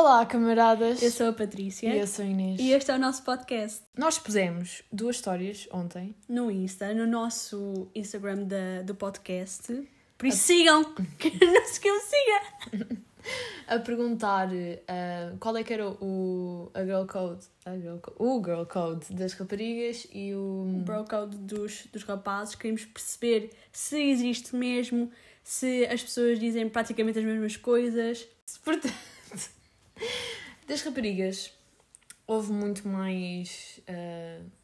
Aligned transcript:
Olá, 0.00 0.24
camaradas. 0.24 1.02
Eu 1.02 1.10
sou 1.10 1.30
a 1.30 1.32
Patrícia. 1.32 1.92
E 1.92 1.98
eu 1.98 2.06
sou 2.06 2.24
a 2.24 2.28
Inês. 2.28 2.60
E 2.60 2.70
este 2.70 2.88
é 2.88 2.94
o 2.94 3.00
nosso 3.00 3.24
podcast. 3.24 3.82
Nós 3.96 4.16
pusemos 4.16 4.84
duas 4.92 5.16
histórias 5.16 5.66
ontem. 5.72 6.14
No 6.28 6.52
Insta, 6.52 6.94
no 6.94 7.04
nosso 7.04 7.88
Instagram 7.96 8.44
da, 8.44 8.82
do 8.84 8.94
podcast. 8.94 9.88
Por 10.16 10.26
isso 10.26 10.38
sigam! 10.38 10.84
Que 11.18 11.44
não 11.44 11.64
se 11.66 11.80
que 11.80 11.90
me 11.90 11.98
siga! 11.98 13.00
A 13.66 13.80
perguntar 13.80 14.46
uh, 14.50 15.36
qual 15.40 15.56
é 15.56 15.64
que 15.64 15.72
era 15.72 15.90
o, 15.90 16.70
a 16.72 16.84
girl 16.84 17.04
code, 17.04 17.44
a 17.66 17.76
girl 17.76 17.98
code, 17.98 18.16
o 18.20 18.42
girl 18.42 18.64
code 18.66 19.12
das 19.12 19.32
raparigas 19.32 20.06
e 20.12 20.32
o... 20.32 20.76
O 20.76 20.82
bro 20.84 21.04
code 21.06 21.36
dos, 21.38 21.86
dos 21.92 22.04
rapazes. 22.04 22.54
Queremos 22.54 22.84
perceber 22.84 23.50
se 23.72 24.00
existe 24.00 24.54
mesmo, 24.54 25.10
se 25.42 25.84
as 25.86 26.04
pessoas 26.04 26.38
dizem 26.38 26.68
praticamente 26.68 27.18
as 27.18 27.24
mesmas 27.24 27.56
coisas. 27.56 28.28
Portanto, 28.64 28.94
das 30.66 30.82
raparigas 30.82 31.52
houve 32.26 32.52
muito 32.52 32.86
mais... 32.86 33.80
Uh, 33.88 34.58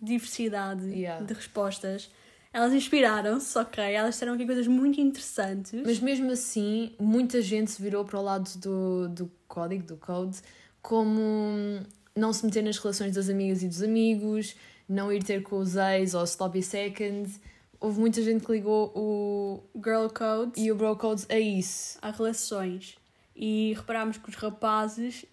Diversidade 0.00 0.86
Yeah. 0.88 1.24
de 1.24 1.34
respostas. 1.34 2.10
Elas 2.52 2.72
inspiraram-se, 2.72 3.58
ok? 3.58 3.82
Elas 3.82 4.14
disseram 4.14 4.34
aqui 4.34 4.46
coisas 4.46 4.66
muito 4.66 5.00
interessantes. 5.00 5.72
Mas 5.84 5.98
mesmo 6.00 6.30
assim, 6.30 6.94
muita 6.98 7.42
gente 7.42 7.70
se 7.70 7.82
virou 7.82 8.04
para 8.04 8.18
o 8.18 8.22
lado 8.22 8.48
do, 8.58 9.08
do 9.08 9.30
código, 9.46 9.82
do 9.84 9.96
code, 9.96 10.38
como 10.80 11.80
não 12.14 12.32
se 12.32 12.46
meter 12.46 12.62
nas 12.62 12.78
relações 12.78 13.14
das 13.14 13.28
amigas 13.28 13.62
e 13.62 13.68
dos 13.68 13.82
amigos, 13.82 14.54
não 14.88 15.12
ir 15.12 15.22
ter 15.22 15.42
com 15.42 15.58
os 15.58 15.76
ex 15.76 16.14
ou 16.14 16.24
sloppy 16.24 16.62
second. 16.62 17.28
Houve 17.80 18.00
muita 18.00 18.22
gente 18.22 18.44
que 18.44 18.52
ligou 18.52 18.92
o 18.96 19.62
Girl 19.74 20.08
code 20.08 20.60
e 20.60 20.72
o 20.72 20.74
bro 20.74 20.96
code 20.96 21.26
a 21.28 21.38
isso. 21.38 21.98
a 22.00 22.10
relações. 22.10 22.96
E 23.40 23.72
reparámos 23.76 24.16
que 24.16 24.28
os 24.28 24.34
rapazes, 24.34 25.24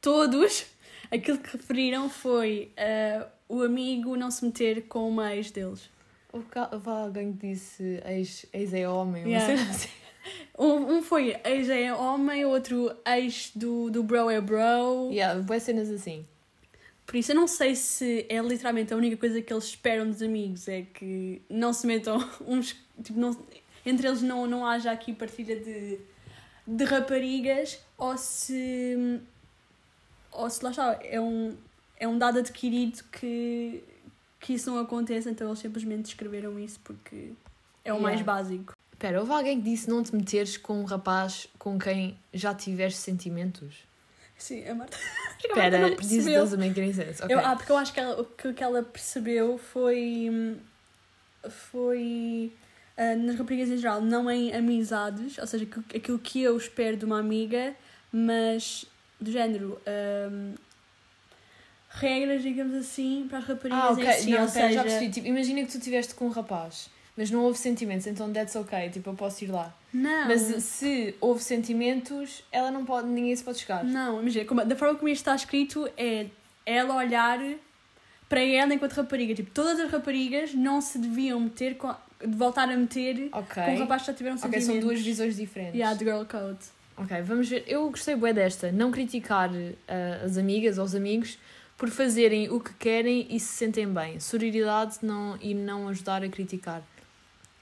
todos, 0.00 0.66
aquilo 1.10 1.38
que 1.38 1.56
referiram 1.56 2.10
foi 2.10 2.70
ah, 2.76 3.26
o 3.48 3.62
amigo 3.62 4.14
não 4.14 4.30
se 4.30 4.44
meter 4.44 4.82
com 4.82 5.08
uma 5.08 5.34
ex 5.34 5.50
deles. 5.50 5.88
Houve 6.32 6.46
houve 6.70 6.88
alguém 6.88 7.32
que 7.32 7.48
disse 7.48 8.00
ex, 8.04 8.46
ex 8.52 8.74
é 8.74 8.88
homem, 8.88 9.24
Yeah. 9.26 9.54
assim. 9.54 9.88
Um, 10.58 10.98
um 10.98 11.02
foi 11.02 11.34
ex 11.44 11.70
é 11.70 11.94
homem, 11.94 12.44
outro 12.44 12.94
ex 13.06 13.52
do, 13.54 13.90
do 13.90 14.02
bro 14.02 14.28
é 14.28 14.38
bro. 14.38 15.10
Yeah, 15.10 15.40
boas 15.40 15.62
cenas 15.62 15.90
assim. 15.90 16.26
Por 17.06 17.16
isso 17.16 17.32
eu 17.32 17.36
não 17.36 17.48
sei 17.48 17.74
se 17.74 18.26
é 18.28 18.38
literalmente 18.40 18.92
a 18.92 18.96
única 18.98 19.16
coisa 19.16 19.40
que 19.40 19.50
eles 19.50 19.64
esperam 19.64 20.06
dos 20.06 20.20
amigos 20.22 20.68
é 20.68 20.82
que 20.82 21.40
não 21.48 21.72
se 21.72 21.86
metam 21.86 22.18
uns. 22.46 22.76
Tipo, 23.02 23.18
não, 23.18 23.36
entre 23.84 24.06
eles 24.06 24.20
não, 24.20 24.46
não 24.46 24.64
haja 24.66 24.92
aqui 24.92 25.14
partilha 25.14 25.58
de, 25.58 25.98
de 26.76 26.84
raparigas 26.84 27.78
ou 27.98 28.16
se. 28.16 29.20
Ou 30.32 30.48
se 30.48 30.62
lá 30.64 30.70
está, 30.70 30.98
é 31.02 31.20
um, 31.20 31.56
é 31.98 32.06
um 32.06 32.16
dado 32.16 32.38
adquirido 32.38 33.02
que, 33.10 33.82
que 34.38 34.54
isso 34.54 34.70
não 34.70 34.78
aconteça, 34.78 35.28
então 35.30 35.48
eles 35.48 35.58
simplesmente 35.58 36.06
escreveram 36.06 36.58
isso 36.58 36.78
porque 36.84 37.32
é 37.84 37.92
o 37.92 37.96
Yeah. 37.96 38.00
mais 38.02 38.22
básico. 38.22 38.74
Espera, 38.92 39.18
houve 39.20 39.32
alguém 39.32 39.58
que 39.60 39.68
disse 39.68 39.88
não 39.88 40.02
te 40.02 40.14
meteres 40.14 40.56
com 40.56 40.80
um 40.80 40.84
rapaz 40.84 41.48
com 41.58 41.78
quem 41.78 42.16
já 42.32 42.54
tiveste 42.54 43.00
sentimentos? 43.00 43.74
Sim, 44.38 44.66
a 44.68 44.74
Marta. 44.74 44.96
Espera, 45.44 45.96
percebeu. 45.96 46.40
doesn't 46.42 46.58
make 46.60 46.80
any 46.80 46.94
sense. 46.94 47.22
Ok. 47.22 47.34
Eu- 47.34 47.40
ah, 47.40 47.56
porque 47.56 47.72
eu 47.72 47.76
acho 47.76 47.92
que 47.92 48.00
ela, 48.00 48.20
o 48.20 48.24
que, 48.24 48.62
ela 48.62 48.82
percebeu 48.82 49.58
foi. 49.58 50.56
Foi. 51.48 52.52
Ah, 53.02 53.16
nas 53.16 53.36
raparigas 53.36 53.70
em 53.70 53.78
geral, 53.78 54.00
não 54.02 54.30
em 54.30 54.52
amizades, 54.54 55.38
ou 55.38 55.46
seja, 55.46 55.66
aquilo 55.96 56.18
que 56.18 56.42
eu 56.42 56.54
espero 56.56 56.96
de 56.98 57.04
uma 57.06 57.18
amiga, 57.18 57.74
mas 58.12 58.84
do 59.18 59.30
género. 59.32 59.80
hum, 60.30 60.54
regras, 61.92 62.42
digamos 62.42 62.74
assim, 62.74 63.26
para 63.28 63.38
as 63.38 63.44
raparigas 63.46 63.84
Ah, 63.84 63.90
ok. 63.92 64.04
em 64.08 64.12
si, 64.12 64.30
não, 64.30 64.42
ou 64.42 64.46
já 64.46 64.52
seja. 64.52 64.82
percebi. 64.82 65.10
Tipo, 65.10 65.26
imagina 65.26 65.60
que 65.62 65.72
tu 65.72 65.78
estiveste 65.78 66.14
com 66.14 66.26
um 66.26 66.30
rapaz, 66.30 66.88
mas 67.16 67.30
não 67.30 67.42
houve 67.42 67.58
sentimentos, 67.58 68.06
então 68.06 68.32
that's 68.32 68.54
ok. 68.54 68.90
Tipo, 68.90 69.10
eu 69.10 69.14
posso 69.14 69.44
ir 69.44 69.48
lá. 69.48 69.74
Não. 69.92 70.28
Mas 70.28 70.40
se 70.62 71.14
houve 71.20 71.42
sentimentos, 71.42 72.44
ela 72.52 72.70
não 72.70 72.84
pode, 72.84 73.08
ninguém 73.08 73.34
se 73.34 73.42
pode 73.42 73.58
chegar. 73.58 73.82
Não, 73.84 74.20
imagina, 74.20 74.44
como- 74.44 74.64
da 74.64 74.76
forma 74.76 74.94
como 74.94 75.08
isto 75.08 75.22
está 75.22 75.34
escrito, 75.34 75.88
é 75.96 76.26
ela 76.64 76.94
olhar 76.94 77.40
para 78.28 78.40
ela 78.40 78.72
enquanto 78.72 78.92
rapariga. 78.92 79.34
Tipo, 79.34 79.50
todas 79.50 79.80
as 79.80 79.90
raparigas 79.90 80.54
não 80.54 80.80
se 80.80 80.96
deviam 80.98 81.40
meter 81.40 81.76
com, 81.76 81.92
de 82.20 82.36
voltar 82.36 82.68
a 82.68 82.76
meter 82.76 83.28
Ok. 83.32 83.62
com 83.64 83.76
rapazes 83.78 84.02
que 84.06 84.12
já 84.12 84.16
tiveram 84.16 84.36
Ok, 84.36 84.42
sentimentos. 84.50 84.66
são 84.66 84.80
duas 84.80 85.00
visões 85.00 85.36
diferentes. 85.36 85.74
Yeah, 85.74 85.96
the 85.98 86.04
girl 86.04 86.24
code. 86.24 86.58
Ok, 86.96 87.22
vamos 87.22 87.48
ver. 87.48 87.64
Eu 87.66 87.88
gostei 87.90 88.14
bué 88.14 88.32
desta. 88.32 88.70
Não 88.70 88.90
criticar 88.90 89.50
ah, 89.88 90.24
as 90.24 90.36
amigas 90.36 90.76
ou 90.78 90.84
os 90.84 90.94
amigos 90.94 91.38
por 91.78 91.88
fazerem 91.88 92.50
o 92.50 92.60
que 92.60 92.74
querem 92.74 93.26
e 93.30 93.40
se 93.40 93.46
sentem 93.54 93.86
bem. 93.88 94.20
Sororidade 94.20 94.98
não, 95.02 95.38
e 95.40 95.54
não 95.54 95.88
ajudar 95.88 96.22
a 96.22 96.28
criticar. 96.28 96.82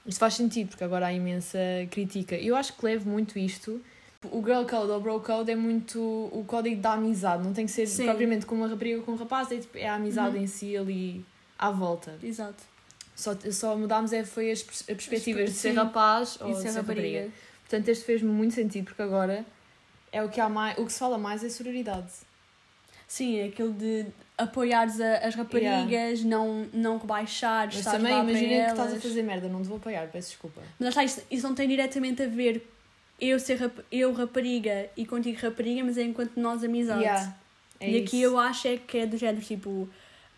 Isto 0.05 0.19
faz 0.19 0.33
sentido, 0.33 0.69
porque 0.69 0.83
agora 0.83 1.07
há 1.07 1.13
imensa 1.13 1.57
crítica. 1.89 2.35
Eu 2.35 2.55
acho 2.55 2.73
que 2.75 2.83
levo 2.85 3.09
muito 3.09 3.39
isto. 3.39 3.81
O 4.29 4.43
girl 4.43 4.65
code 4.65 4.91
ou 4.91 4.99
bro 4.99 5.21
code 5.21 5.49
é 5.51 5.55
muito 5.55 5.97
o 6.01 6.43
código 6.45 6.81
da 6.81 6.93
amizade. 6.93 7.41
Não 7.43 7.53
tem 7.53 7.65
que 7.65 7.71
ser 7.71 7.87
Sim. 7.87 8.05
propriamente 8.05 8.45
com 8.45 8.55
uma 8.55 8.67
rapariga 8.67 8.97
ou 8.97 9.03
com 9.03 9.13
um 9.13 9.15
rapaz. 9.15 9.49
É, 9.51 9.57
tipo, 9.57 9.77
é 9.77 9.87
a 9.87 9.95
amizade 9.95 10.35
Uhum. 10.35 10.43
em 10.43 10.47
si 10.47 10.75
ali 10.75 11.25
à 11.57 11.71
volta. 11.71 12.17
Exato. 12.21 12.61
Só, 13.19 13.35
só 13.51 13.75
mudámos 13.75 14.13
é, 14.13 14.23
foi 14.23 14.49
as, 14.51 14.63
pers- 14.63 14.79
as 14.81 14.85
perspectivas 14.85 15.49
de 15.49 15.55
ser 15.55 15.71
rapaz 15.73 16.37
ou 16.39 16.53
de 16.53 16.61
ser 16.61 16.69
rapariga. 16.71 17.17
rapariga. 17.19 17.31
Portanto, 17.67 17.89
este 17.89 18.05
fez-me 18.05 18.29
muito 18.31 18.53
sentido 18.55 18.85
porque 18.85 19.01
agora 19.01 19.45
é 20.11 20.23
o 20.23 20.29
que 20.29 20.39
há 20.39 20.47
mais, 20.47 20.77
o 20.77 20.85
que 20.85 20.93
se 20.93 20.99
fala 20.99 21.17
mais 21.17 21.43
é 21.43 21.49
sororidade. 21.49 22.07
Sim, 23.07 23.37
é 23.39 23.45
aquilo 23.45 23.73
de 23.73 24.05
apoiares 24.37 25.01
a- 25.01 25.17
as 25.17 25.35
raparigas, 25.35 26.23
não, 26.23 26.67
não 26.71 26.97
rebaixares, 26.97 27.75
Mas 27.75 27.85
também 27.85 28.13
imagina 28.21 28.65
que 28.65 28.71
estás 28.71 28.93
a 28.93 28.99
fazer 28.99 29.23
merda, 29.23 29.49
não 29.49 29.61
te 29.61 29.67
vou 29.67 29.77
apoiar, 29.77 30.07
peço 30.07 30.29
desculpa. 30.29 30.61
Mas 30.79 30.95
lá 30.95 31.03
isso, 31.03 31.21
isso 31.29 31.45
não 31.47 31.53
tem 31.55 31.67
diretamente 31.67 32.21
a 32.23 32.27
ver 32.27 32.65
eu 33.19 33.37
ser 33.39 33.57
rap- 33.57 33.83
eu 33.91 34.13
rapariga 34.13 34.89
e 34.95 35.05
contigo 35.05 35.37
rapariga, 35.41 35.83
mas 35.83 35.97
é 35.97 36.03
enquanto 36.03 36.37
nós 36.37 36.63
amizade. 36.63 37.01
Yeah, 37.01 37.35
é 37.81 37.91
e 37.91 37.97
aqui 37.97 38.17
isso. 38.21 38.25
eu 38.27 38.39
acho 38.39 38.67
é 38.67 38.77
que 38.77 38.97
é 38.99 39.05
do 39.05 39.17
género, 39.17 39.43
tipo, 39.45 39.89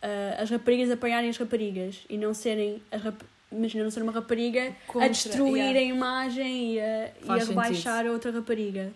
ah, 0.02 0.42
as 0.42 0.50
raparigas 0.50 0.90
apoiarem 0.92 1.30
as 1.30 1.38
raparigas 1.38 2.00
e 2.10 2.18
não 2.18 2.34
serem 2.34 2.82
as 2.92 3.02
rap... 3.02 3.22
Imagina, 3.52 3.84
não 3.84 3.92
ser 3.92 4.02
uma 4.02 4.14
rapariga 4.14 4.74
Contra- 4.88 5.06
a 5.06 5.10
destruir 5.10 5.76
yeah. 5.76 5.80
a 5.80 5.84
imagem 5.84 6.76
e 6.76 6.80
a, 6.80 7.12
e 7.26 7.30
a 7.30 7.44
rebaixar 7.44 8.06
a 8.06 8.12
outra 8.12 8.32
rapariga. 8.32 8.94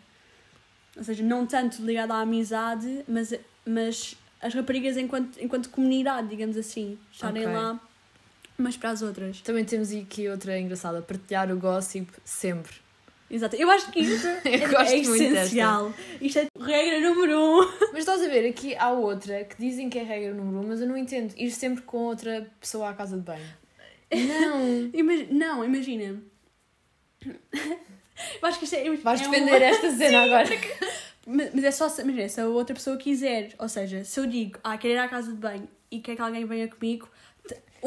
Ou 0.95 1.03
seja, 1.03 1.21
não 1.23 1.45
tanto 1.45 1.81
ligada 1.81 2.13
à 2.13 2.21
amizade, 2.21 3.03
mas, 3.05 3.33
mas 3.65 4.15
as 4.41 4.53
raparigas 4.53 4.95
enquanto, 4.95 5.37
enquanto 5.41 5.69
comunidade, 5.69 6.29
digamos 6.29 6.55
assim, 6.55 6.97
estarem 7.11 7.43
Ok. 7.43 7.53
lá 7.53 7.79
umas 8.57 8.77
para 8.77 8.91
as 8.91 9.01
outras. 9.01 9.41
Também 9.41 9.65
temos 9.65 9.91
aqui 9.91 10.29
outra 10.29 10.57
engraçada, 10.57 11.01
partilhar 11.01 11.51
o 11.51 11.57
gossip 11.57 12.09
sempre. 12.23 12.71
Exato. 13.29 13.55
Eu 13.55 13.69
acho 13.71 13.91
que 13.91 13.99
isto 13.99 14.27
é, 14.45 14.93
é 14.93 14.97
essencial. 14.99 15.93
Isto 16.21 16.39
é 16.39 16.47
regra 16.59 16.99
número 17.01 17.39
um. 17.39 17.71
Mas 17.91 17.99
estás 17.99 18.21
a 18.21 18.27
ver, 18.27 18.47
aqui 18.47 18.75
há 18.75 18.91
outra 18.91 19.43
que 19.45 19.55
dizem 19.57 19.89
que 19.89 19.97
é 19.97 20.03
regra 20.03 20.33
número 20.33 20.59
um, 20.59 20.67
mas 20.67 20.79
eu 20.81 20.87
não 20.87 20.95
entendo. 20.97 21.33
Ir 21.37 21.51
sempre 21.51 21.81
com 21.83 21.97
outra 21.97 22.51
pessoa 22.59 22.89
à 22.89 22.93
casa 22.93 23.17
de 23.17 23.23
banho. 23.23 23.47
Não! 24.13 24.89
Imag- 24.93 25.27
não, 25.31 25.65
imagina. 25.65 26.21
Eu 27.25 28.47
acho 28.47 28.59
que 28.59 28.65
isto 28.65 28.75
é. 28.75 28.95
Vais 28.95 29.21
é 29.21 29.23
defender 29.23 29.61
esta 29.61 29.91
cena 29.91 30.23
agora. 30.23 30.45
Mas 31.25 31.53
mas 31.53 31.63
é 31.63 31.71
só 31.71 31.89
se, 31.89 32.01
imagina, 32.01 32.29
se 32.29 32.39
a 32.39 32.47
outra 32.47 32.75
pessoa 32.75 32.97
quiser, 32.97 33.53
ou 33.57 33.67
seja, 33.67 34.03
se 34.03 34.19
eu 34.19 34.27
digo, 34.27 34.59
ah, 34.63 34.77
quero 34.77 34.93
ir 34.93 34.97
à 34.97 35.07
casa 35.07 35.31
de 35.31 35.37
banho 35.37 35.67
e 35.89 35.99
quer 35.99 36.15
que 36.15 36.21
alguém 36.21 36.45
venha 36.45 36.67
comigo, 36.67 37.09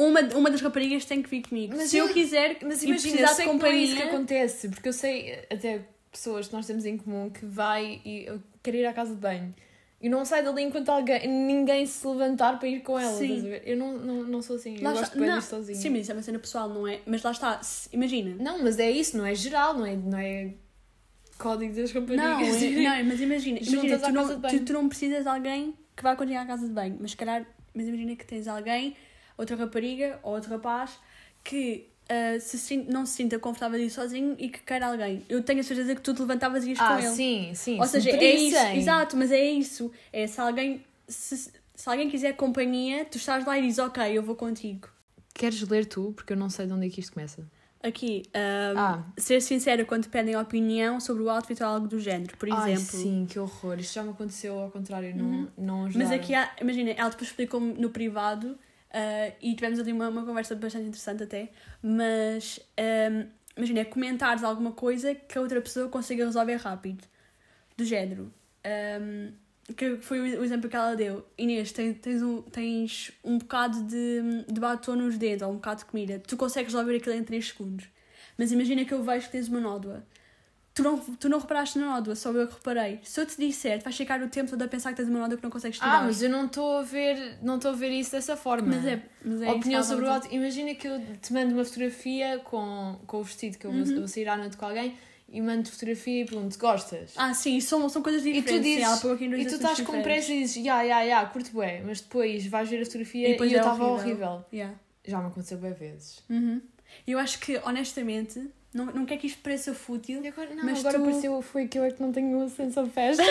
uma, 0.07 0.21
uma 0.35 0.49
das 0.49 0.61
raparigas 0.61 1.05
tem 1.05 1.21
que 1.21 1.29
vir 1.29 1.41
comigo. 1.43 1.73
Mas 1.75 1.89
se 1.89 1.97
eu, 1.97 2.07
eu- 2.07 2.13
quiser 2.13 2.57
Mas 2.63 2.81
e 2.81 2.87
imagina, 2.87 3.17
precisar 3.17 3.29
eu 3.31 3.35
sei 3.35 3.45
de 3.45 3.51
não 3.51 3.51
é 3.55 3.57
companhia, 3.59 3.85
isso 3.85 3.95
que 3.95 4.01
acontece, 4.03 4.69
porque 4.69 4.89
eu 4.89 4.93
sei 4.93 5.33
até 5.49 5.81
pessoas 6.11 6.47
que 6.47 6.53
nós 6.53 6.65
temos 6.65 6.85
em 6.85 6.97
comum 6.97 7.29
que 7.29 7.45
vai 7.45 8.01
e 8.05 8.25
eu 8.25 8.41
quero 8.63 8.77
ir 8.77 8.85
à 8.85 8.93
casa 8.93 9.13
de 9.13 9.19
banho 9.21 9.53
e 10.01 10.07
não 10.07 10.23
sai 10.23 10.41
dali 10.41 10.63
enquanto 10.63 10.87
alguém, 10.89 11.27
ninguém 11.27 11.85
se 11.85 12.07
levantar 12.07 12.57
para 12.57 12.69
ir 12.69 12.79
com 12.81 12.97
ela. 12.97 13.17
Sim. 13.17 13.45
Eu 13.65 13.75
não, 13.75 13.97
não, 13.97 14.23
não 14.23 14.41
sou 14.41 14.55
assim, 14.55 14.77
Lá 14.81 14.91
eu 14.91 14.95
gosto 14.95 15.13
de 15.19 15.25
não, 15.27 15.41
sozinha. 15.41 15.77
Sim, 15.77 15.89
mas 15.89 16.01
isso 16.03 16.11
é 16.11 16.15
uma 16.15 16.23
cena 16.23 16.39
pessoal, 16.39 16.69
não 16.69 16.87
é? 16.87 17.01
Mas 17.05 17.21
lá 17.21 17.31
está, 17.31 17.61
se- 17.61 17.89
imagina. 17.91 18.41
Não, 18.41 18.63
mas 18.63 18.79
é 18.79 18.89
isso, 18.89 19.17
não 19.17 19.25
é 19.25 19.35
geral, 19.35 19.73
não 19.77 19.85
é, 19.85 19.95
não 19.97 20.17
é 20.17 20.53
código 21.37 21.73
das 21.75 21.93
Não, 21.93 22.01
raparigas. 22.01 22.63
é- 22.63 22.69
não, 23.01 23.05
mas 23.09 23.21
imagina, 23.21 23.59
imagina 23.59 23.99
tu, 23.99 24.11
não, 24.13 24.41
tu, 24.41 24.59
tu 24.65 24.73
não 24.73 24.87
precisas 24.89 25.23
de 25.23 25.29
alguém 25.29 25.73
que 25.95 26.01
vá 26.03 26.15
contigo 26.15 26.39
à 26.39 26.45
casa 26.45 26.65
de 26.65 26.73
banho, 26.73 26.97
mas 26.99 27.11
se 27.11 27.17
calhar, 27.17 27.45
mas 27.73 27.85
imagina 27.87 28.15
que 28.15 28.25
tens 28.25 28.47
alguém, 28.47 28.95
outra 29.39 29.55
rapariga 29.55 30.19
ou 30.23 30.33
outro 30.33 30.49
rapaz, 30.51 30.91
que 31.43 31.87
ah, 32.09 32.39
se 32.39 32.57
sin- 32.57 32.85
não 32.89 33.05
se 33.05 33.13
sinta 33.13 33.37
confortável 33.39 33.79
de 33.79 33.85
ir 33.85 33.89
sozinho 33.89 34.35
e 34.37 34.49
que 34.49 34.59
queira 34.59 34.87
alguém. 34.87 35.23
Eu 35.29 35.41
tenho 35.43 35.59
a 35.59 35.63
certeza 35.63 35.95
que 35.95 36.01
tu 36.01 36.13
te 36.13 36.19
levantavas 36.21 36.63
e 36.65 36.69
ias 36.69 36.79
Ah, 36.79 36.87
com 36.95 36.99
ele. 36.99 37.09
sim, 37.15 37.51
sim. 37.55 37.79
Ou 37.79 37.85
se 37.85 37.91
seja, 38.01 38.09
é 38.11 38.35
isso. 38.35 38.57
Exato, 38.75 39.15
mas 39.17 39.31
é 39.31 39.43
isso. 39.49 39.91
É 40.11 40.27
se 40.27 40.39
alguém. 40.41 40.83
Se, 41.07 41.37
se 41.75 41.89
alguém 41.89 42.09
quiser 42.09 42.33
companhia, 42.35 43.05
tu 43.05 43.17
estás 43.17 43.45
lá 43.45 43.57
e 43.57 43.61
dizes, 43.61 43.79
ok, 43.79 44.03
eu 44.11 44.21
vou 44.21 44.35
contigo. 44.35 44.87
Queres 45.33 45.61
ler 45.69 45.85
tu? 45.85 46.11
Porque 46.15 46.33
eu 46.33 46.37
não 46.37 46.49
sei 46.49 46.65
de 46.67 46.73
onde 46.73 46.87
é 46.87 46.89
que 46.89 46.99
isto 46.99 47.13
começa. 47.13 47.47
Aqui, 47.81 48.23
um, 48.35 48.77
Ah. 48.77 49.03
ser 49.17 49.39
sincero 49.41 49.85
quando 49.85 50.09
pedem 50.09 50.35
opinião 50.35 50.99
sobre 50.99 51.23
o 51.23 51.29
outfit 51.29 51.61
ou 51.63 51.69
algo 51.69 51.87
do 51.87 51.97
género, 51.97 52.35
por 52.35 52.51
Ai, 52.51 52.73
exemplo. 52.73 52.99
sim, 52.99 53.25
que 53.29 53.39
horror. 53.39 53.79
Isto 53.79 53.93
já 53.93 54.03
me 54.03 54.09
aconteceu 54.09 54.59
ao 54.59 54.69
contrário, 54.69 55.15
não, 55.15 55.47
não 55.57 55.85
ajudar. 55.85 56.03
Mas 56.03 56.11
aqui 56.13 56.35
há, 56.35 56.51
imagina, 56.59 56.89
ela 56.91 57.09
depois 57.09 57.29
explicou-me 57.29 57.71
no 57.75 57.89
privado 57.89 58.59
ah, 58.91 59.31
e 59.41 59.55
tivemos 59.55 59.79
ali 59.79 59.91
uma, 59.91 60.09
uma 60.09 60.25
conversa 60.25 60.55
bastante 60.55 60.85
interessante 60.87 61.23
até, 61.23 61.49
mas 61.81 62.59
ahm, 62.77 63.27
imagina, 63.57 63.81
é 63.81 63.85
comentares 63.85 64.43
alguma 64.43 64.71
coisa 64.71 65.13
que 65.15 65.37
a 65.37 65.41
outra 65.41 65.61
pessoa 65.61 65.89
consiga 65.89 66.25
resolver 66.25 66.55
rápido, 66.55 67.03
do 67.77 67.85
género. 67.85 68.33
ahm, 68.63 69.31
que 69.75 69.97
foi 69.97 70.19
o 70.19 70.41
o 70.41 70.43
exemplo 70.43 70.69
que 70.69 70.75
ela 70.75 70.95
deu. 70.95 71.25
Inês, 71.37 71.71
tens, 71.71 71.97
tens, 71.99 72.21
um, 72.23 72.41
tens 72.41 73.11
um 73.23 73.37
bocado 73.37 73.83
de, 73.83 74.43
de 74.51 74.59
batom 74.59 74.95
nos 74.95 75.17
dedos 75.17 75.43
ou 75.43 75.51
um 75.53 75.55
bocado 75.55 75.79
de 75.81 75.85
comida. 75.85 76.19
Tu 76.19 76.35
consegues 76.37 76.73
resolver 76.73 76.95
aquilo 76.97 77.15
em 77.15 77.23
3 77.23 77.47
segundos. 77.49 77.87
Mas 78.37 78.51
imagina 78.51 78.83
que 78.85 78.93
eu 78.93 79.03
vejo 79.03 79.27
que 79.27 79.31
tens 79.33 79.47
uma 79.47 79.59
nódoa. 79.59 80.03
Tu 80.79 80.83
não, 80.83 80.97
tu 80.97 81.29
não 81.29 81.39
reparaste 81.39 81.77
na 81.77 81.87
nódoa, 81.87 82.15
só 82.15 82.31
eu 82.31 82.47
que 82.47 82.53
reparei. 82.53 82.99
Se 83.03 83.19
eu 83.19 83.25
te 83.25 83.37
disser, 83.37 83.81
vais 83.83 83.95
ficar 83.95 84.21
o 84.21 84.29
tempo 84.29 84.49
todo 84.49 84.61
a 84.61 84.67
pensar 84.67 84.91
que 84.91 84.95
tens 84.97 85.09
uma 85.09 85.19
nódoa 85.19 85.37
que 85.37 85.43
não 85.43 85.49
consegues 85.49 85.77
tirar. 85.77 85.99
Ah, 85.99 86.03
mas 86.03 86.21
eu 86.21 86.29
não 86.29 86.45
estou 86.45 86.77
a 86.77 86.81
ver, 86.81 87.37
não 87.41 87.55
estou 87.57 87.71
a 87.71 87.75
ver 87.75 87.89
isso 87.91 88.11
dessa 88.11 88.37
forma. 88.37 88.67
Mas 88.75 88.85
é, 88.85 89.01
mas 89.23 89.41
é 89.41 89.51
Opinião 89.51 89.83
sobre 89.83 90.05
o 90.05 90.09
outfit. 90.09 90.33
Imagina 90.35 90.73
que 90.75 90.87
eu 90.87 91.01
te 91.21 91.33
mando 91.33 91.53
uma 91.53 91.65
fotografia 91.65 92.39
com, 92.43 92.97
com 93.05 93.17
o 93.17 93.23
vestido 93.23 93.57
que 93.57 93.65
eu 93.67 93.71
vou, 93.71 93.81
Uhum. 93.81 93.95
vou 93.99 94.07
sair 94.07 94.27
à 94.29 94.37
noite 94.37 94.55
com 94.55 94.65
alguém 94.65 94.95
e 95.31 95.41
mando 95.41 95.69
fotografia 95.69 96.21
e 96.21 96.25
pergunto: 96.25 96.57
gostas? 96.57 97.13
Ah, 97.17 97.33
sim, 97.33 97.59
são, 97.59 97.87
são 97.89 98.01
coisas 98.01 98.25
e 98.25 98.31
diferentes. 98.33 98.53
tu 98.53 98.63
dizes, 98.63 98.99
sim, 99.19 99.35
e 99.35 99.45
tu 99.45 99.55
estás 99.55 99.81
com 99.81 100.01
pressa 100.01 100.31
e 100.33 100.39
dizes: 100.39 100.63
ya, 100.63 100.81
ya, 100.81 101.01
ya, 101.01 101.25
curto 101.25 101.57
bem, 101.57 101.83
mas 101.83 102.01
depois 102.01 102.45
vais 102.47 102.69
ver 102.69 102.81
a 102.81 102.85
fotografia 102.85 103.27
E 103.27 103.29
e, 103.29 103.31
depois 103.33 103.51
eu 103.51 103.57
é 103.57 103.61
estava 103.61 103.83
horrível. 103.85 104.05
horrível. 104.29 104.45
Yeah. 104.53 104.75
Já 105.05 105.19
me 105.19 105.27
aconteceu 105.27 105.57
bem 105.57 105.73
vezes. 105.73 106.23
Uhum. 106.29 106.61
Eu 107.05 107.19
acho 107.19 107.39
que, 107.39 107.57
honestamente, 107.65 108.49
não, 108.73 108.85
não 108.87 109.05
quero 109.05 109.19
que 109.19 109.27
isto 109.27 109.41
pareça 109.41 109.73
fútil. 109.73 110.23
E 110.23 110.27
agora, 110.27 110.53
não, 110.55 110.63
Mas 110.65 110.79
agora 110.79 110.99
tu- 110.99 111.05
pareceu 111.05 111.41
foi 111.41 111.67
que 111.67 111.77
eu 111.79 111.83
é 111.83 111.91
que 111.91 112.01
não 112.01 112.11
tenho 112.11 112.37
um 112.37 112.49
sense 112.49 112.79
of 112.79 112.89
fashion. 112.91 113.23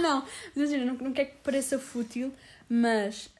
não, 0.00 0.20
mas 0.22 0.56
imagina, 0.56 0.84
não, 0.84 0.94
não 0.94 1.12
quero 1.12 1.30
que 1.30 1.36
pareça 1.42 1.78
fútil, 1.78 2.32
mas 2.68 3.30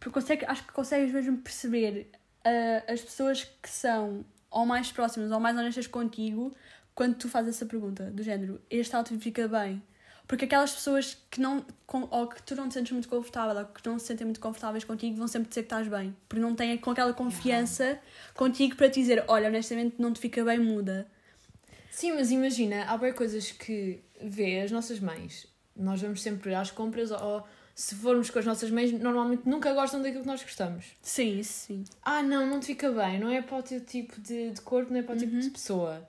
porque 0.00 0.14
consegue, 0.20 0.44
acho 0.46 0.64
que 0.66 0.72
consegues 0.72 1.12
mesmo 1.12 1.38
perceber 1.38 2.10
ah, 2.44 2.82
as 2.92 3.00
pessoas 3.00 3.44
que 3.44 3.68
são 3.68 4.24
ou 4.50 4.66
mais 4.66 4.90
próximas 4.90 5.30
ou 5.30 5.38
mais 5.40 5.56
honestas 5.56 5.86
contigo 5.86 6.54
quando 6.94 7.14
tu 7.16 7.28
fazes 7.28 7.56
essa 7.56 7.64
pergunta, 7.66 8.04
do 8.10 8.22
género, 8.22 8.60
este 8.70 8.94
outfit 8.96 9.18
fica 9.22 9.48
bem. 9.48 9.82
Porque 10.32 10.46
aquelas 10.46 10.72
pessoas 10.72 11.18
que 11.30 11.38
não, 11.42 11.62
com, 11.86 12.08
ou 12.10 12.26
que 12.26 12.42
tu 12.42 12.56
não 12.56 12.66
te 12.66 12.72
sentes 12.72 12.90
muito 12.90 13.06
confortável, 13.06 13.54
ou 13.54 13.66
que 13.66 13.86
não 13.86 13.98
se 13.98 14.06
sentem 14.06 14.24
muito 14.24 14.40
confortáveis 14.40 14.82
contigo, 14.82 15.14
vão 15.14 15.28
sempre 15.28 15.50
dizer 15.50 15.60
que 15.60 15.66
estás 15.66 15.86
bem. 15.86 16.16
Porque 16.26 16.40
não 16.40 16.54
têm 16.54 16.78
com 16.78 16.90
aquela 16.90 17.12
confiança 17.12 17.98
contigo 18.34 18.74
para 18.74 18.88
te 18.88 18.98
dizer, 18.98 19.22
olha, 19.28 19.48
honestamente 19.48 19.96
não 19.98 20.10
te 20.10 20.18
fica 20.20 20.42
bem, 20.42 20.58
muda. 20.58 21.06
Sim, 21.90 22.12
mas 22.12 22.30
imagina, 22.30 22.84
há 22.84 22.96
bem 22.96 23.12
coisas 23.12 23.50
que 23.52 24.00
vê 24.22 24.62
as 24.62 24.70
nossas 24.72 24.98
mães. 25.00 25.46
Nós 25.76 26.00
vamos 26.00 26.22
sempre 26.22 26.54
às 26.54 26.70
compras 26.70 27.10
ou 27.10 27.46
se 27.74 27.94
formos 27.94 28.30
com 28.30 28.38
as 28.38 28.46
nossas 28.46 28.70
mães, 28.70 28.90
normalmente 28.90 29.46
nunca 29.46 29.74
gostam 29.74 30.00
daquilo 30.00 30.22
que 30.22 30.26
nós 30.28 30.42
gostamos. 30.42 30.86
Sim, 31.02 31.40
isso 31.40 31.66
sim. 31.66 31.84
Ah, 32.02 32.22
não, 32.22 32.46
não 32.46 32.58
te 32.58 32.68
fica 32.68 32.90
bem, 32.90 33.20
não 33.20 33.30
é 33.30 33.42
para 33.42 33.58
o 33.58 33.62
teu 33.62 33.82
tipo 33.84 34.18
de, 34.18 34.52
de 34.52 34.60
corpo, 34.62 34.90
não 34.94 35.00
é 35.00 35.02
para 35.02 35.14
o 35.14 35.18
tipo 35.18 35.34
Uhum. 35.34 35.40
de 35.40 35.50
pessoa. 35.50 36.08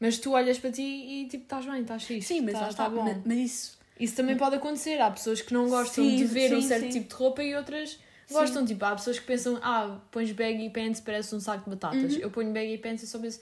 Mas 0.00 0.18
tu 0.18 0.32
olhas 0.32 0.58
para 0.58 0.70
ti 0.72 0.82
e 0.82 1.28
tipo, 1.28 1.44
estás 1.44 1.64
bem, 1.64 1.82
estás 1.82 2.02
fixe. 2.04 2.28
Sim, 2.28 2.40
mas 2.42 2.54
tá, 2.54 2.60
lá 2.60 2.68
está. 2.68 2.84
tá 2.84 2.90
bom. 2.90 3.02
Mas, 3.04 3.18
mas 3.24 3.38
isso. 3.38 3.78
Isso 3.98 4.16
também 4.16 4.36
pode 4.36 4.56
acontecer. 4.56 5.00
Há 5.00 5.10
pessoas 5.10 5.40
que 5.40 5.54
não 5.54 5.68
gostam 5.68 6.04
Sim, 6.04 6.16
de 6.16 6.24
ver 6.24 6.54
um 6.54 6.60
sim, 6.60 6.68
certo 6.68 6.82
sim. 6.84 6.90
tipo 6.90 7.08
de 7.08 7.14
roupa 7.14 7.42
e 7.44 7.54
outras 7.54 7.98
gostam. 8.30 8.64
Tipo, 8.66 8.84
há 8.84 8.96
pessoas 8.96 9.18
que 9.20 9.24
pensam, 9.26 9.58
ah, 9.62 10.00
pões 10.10 10.32
baggy 10.32 10.68
pants, 10.70 11.00
parece 11.00 11.34
um 11.34 11.40
saco 11.40 11.64
de 11.64 11.76
batatas. 11.76 12.14
Uhum. 12.14 12.20
Eu 12.20 12.30
ponho 12.30 12.52
baggy 12.52 12.76
pants 12.78 13.02
e 13.04 13.06
só 13.06 13.18
penso, 13.20 13.40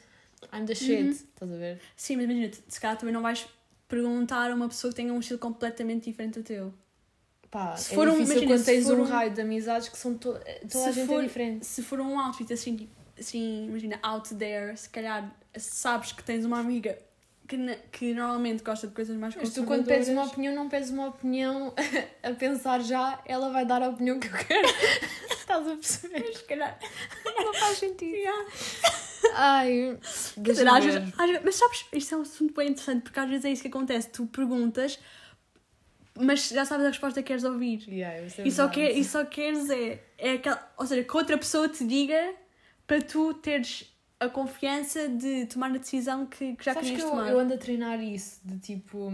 I'm 0.52 0.66
the 0.66 0.74
shit. 0.74 1.02
Uhum. 1.04 1.10
Estás 1.10 1.52
a 1.52 1.56
ver? 1.56 1.80
Sim, 1.96 2.16
mas 2.16 2.24
imagina, 2.26 2.50
se 2.68 2.80
calhar 2.80 2.98
também 2.98 3.14
não 3.14 3.22
vais 3.22 3.46
perguntar 3.88 4.50
a 4.50 4.54
uma 4.54 4.68
pessoa 4.68 4.90
que 4.92 4.96
tenha 4.96 5.12
um 5.12 5.20
estilo 5.20 5.38
completamente 5.38 6.04
diferente 6.10 6.38
do 6.38 6.42
teu. 6.44 6.72
Pá, 7.50 7.76
Se 7.76 7.92
é 7.92 7.94
for 7.94 8.08
um- 8.08 8.16
imagina, 8.16 8.46
quando 8.46 8.58
se 8.60 8.64
tens 8.64 8.88
um 8.90 9.00
um- 9.00 9.04
raio 9.04 9.30
de 9.32 9.40
amizades 9.40 9.88
que 9.88 9.96
são 9.98 10.14
to 10.16 10.32
toda 10.32 10.44
a 10.44 10.68
Se 10.68 10.92
gente 10.92 11.06
for- 11.06 11.20
é 11.20 11.26
diferente. 11.26 11.66
Se 11.66 11.82
for 11.82 12.00
um 12.00 12.18
outfit 12.18 12.50
assim, 12.52 12.88
assim, 13.22 13.66
imagina, 13.68 13.98
out 14.02 14.34
there, 14.34 14.76
se 14.76 14.88
calhar 14.88 15.34
sabes 15.56 16.12
que 16.12 16.22
tens 16.22 16.44
uma 16.44 16.58
amiga 16.58 16.98
que, 17.48 17.56
que 17.90 18.14
normalmente 18.14 18.62
gosta 18.62 18.86
de 18.86 18.94
coisas 18.94 19.16
mais 19.16 19.34
Mas 19.34 19.52
tu 19.52 19.64
quando 19.64 19.84
pedes 19.84 20.08
uma 20.08 20.24
opinião, 20.24 20.54
não 20.54 20.68
pedes 20.68 20.90
uma 20.90 21.08
opinião 21.08 21.74
a 22.22 22.30
pensar 22.32 22.80
já, 22.80 23.20
ela 23.26 23.50
vai 23.50 23.64
dar 23.66 23.82
a 23.82 23.88
opinião 23.88 24.18
que 24.18 24.28
eu 24.28 24.32
quero. 24.32 24.68
Estás 25.30 25.66
a 25.66 25.72
perceber? 25.74 26.32
Se 26.34 26.44
calhar. 26.44 26.78
Não 27.24 27.52
faz 27.54 27.78
sentido. 27.78 28.14
Yeah. 28.14 28.46
Ai, 29.34 29.98
dizer, 30.36 30.66
às 30.68 30.84
vezes, 30.84 31.12
às 31.18 31.26
vezes- 31.30 31.42
mas 31.44 31.54
sabes, 31.54 31.86
isto 31.92 32.14
é 32.14 32.18
um 32.18 32.22
assunto 32.22 32.54
bem 32.54 32.68
interessante 32.70 33.02
porque 33.02 33.20
às 33.20 33.28
vezes 33.28 33.44
é 33.44 33.50
isso 33.50 33.62
que 33.62 33.68
acontece. 33.68 34.08
Tu 34.10 34.26
perguntas, 34.26 34.98
mas 36.18 36.48
já 36.48 36.64
sabes 36.64 36.86
a 36.86 36.88
resposta 36.88 37.22
que 37.22 37.26
queres 37.28 37.44
ouvir. 37.44 37.86
Yeah, 37.88 38.26
E 38.44 38.50
só, 38.50 38.68
quer, 38.68 38.90
e 38.96 39.04
só 39.04 39.24
queres 39.24 39.68
é, 39.70 40.02
é 40.18 40.32
aquela, 40.32 40.72
ou 40.76 40.86
seja, 40.86 41.04
que 41.04 41.16
outra 41.16 41.36
pessoa 41.38 41.68
te 41.68 41.84
diga 41.84 42.34
para 42.92 43.00
tu 43.00 43.32
teres 43.34 43.90
a 44.20 44.28
confiança 44.28 45.08
de 45.08 45.46
tomar 45.46 45.68
a 45.70 45.78
decisão 45.78 46.26
que, 46.26 46.54
que 46.56 46.64
já 46.64 46.74
Sabes 46.74 46.90
querias 46.90 47.02
que 47.02 47.08
eu, 47.08 47.16
tomar. 47.16 47.30
eu 47.30 47.38
ando 47.40 47.54
a 47.54 47.56
treinar 47.56 48.02
isso, 48.02 48.38
de 48.44 48.58
tipo, 48.58 49.10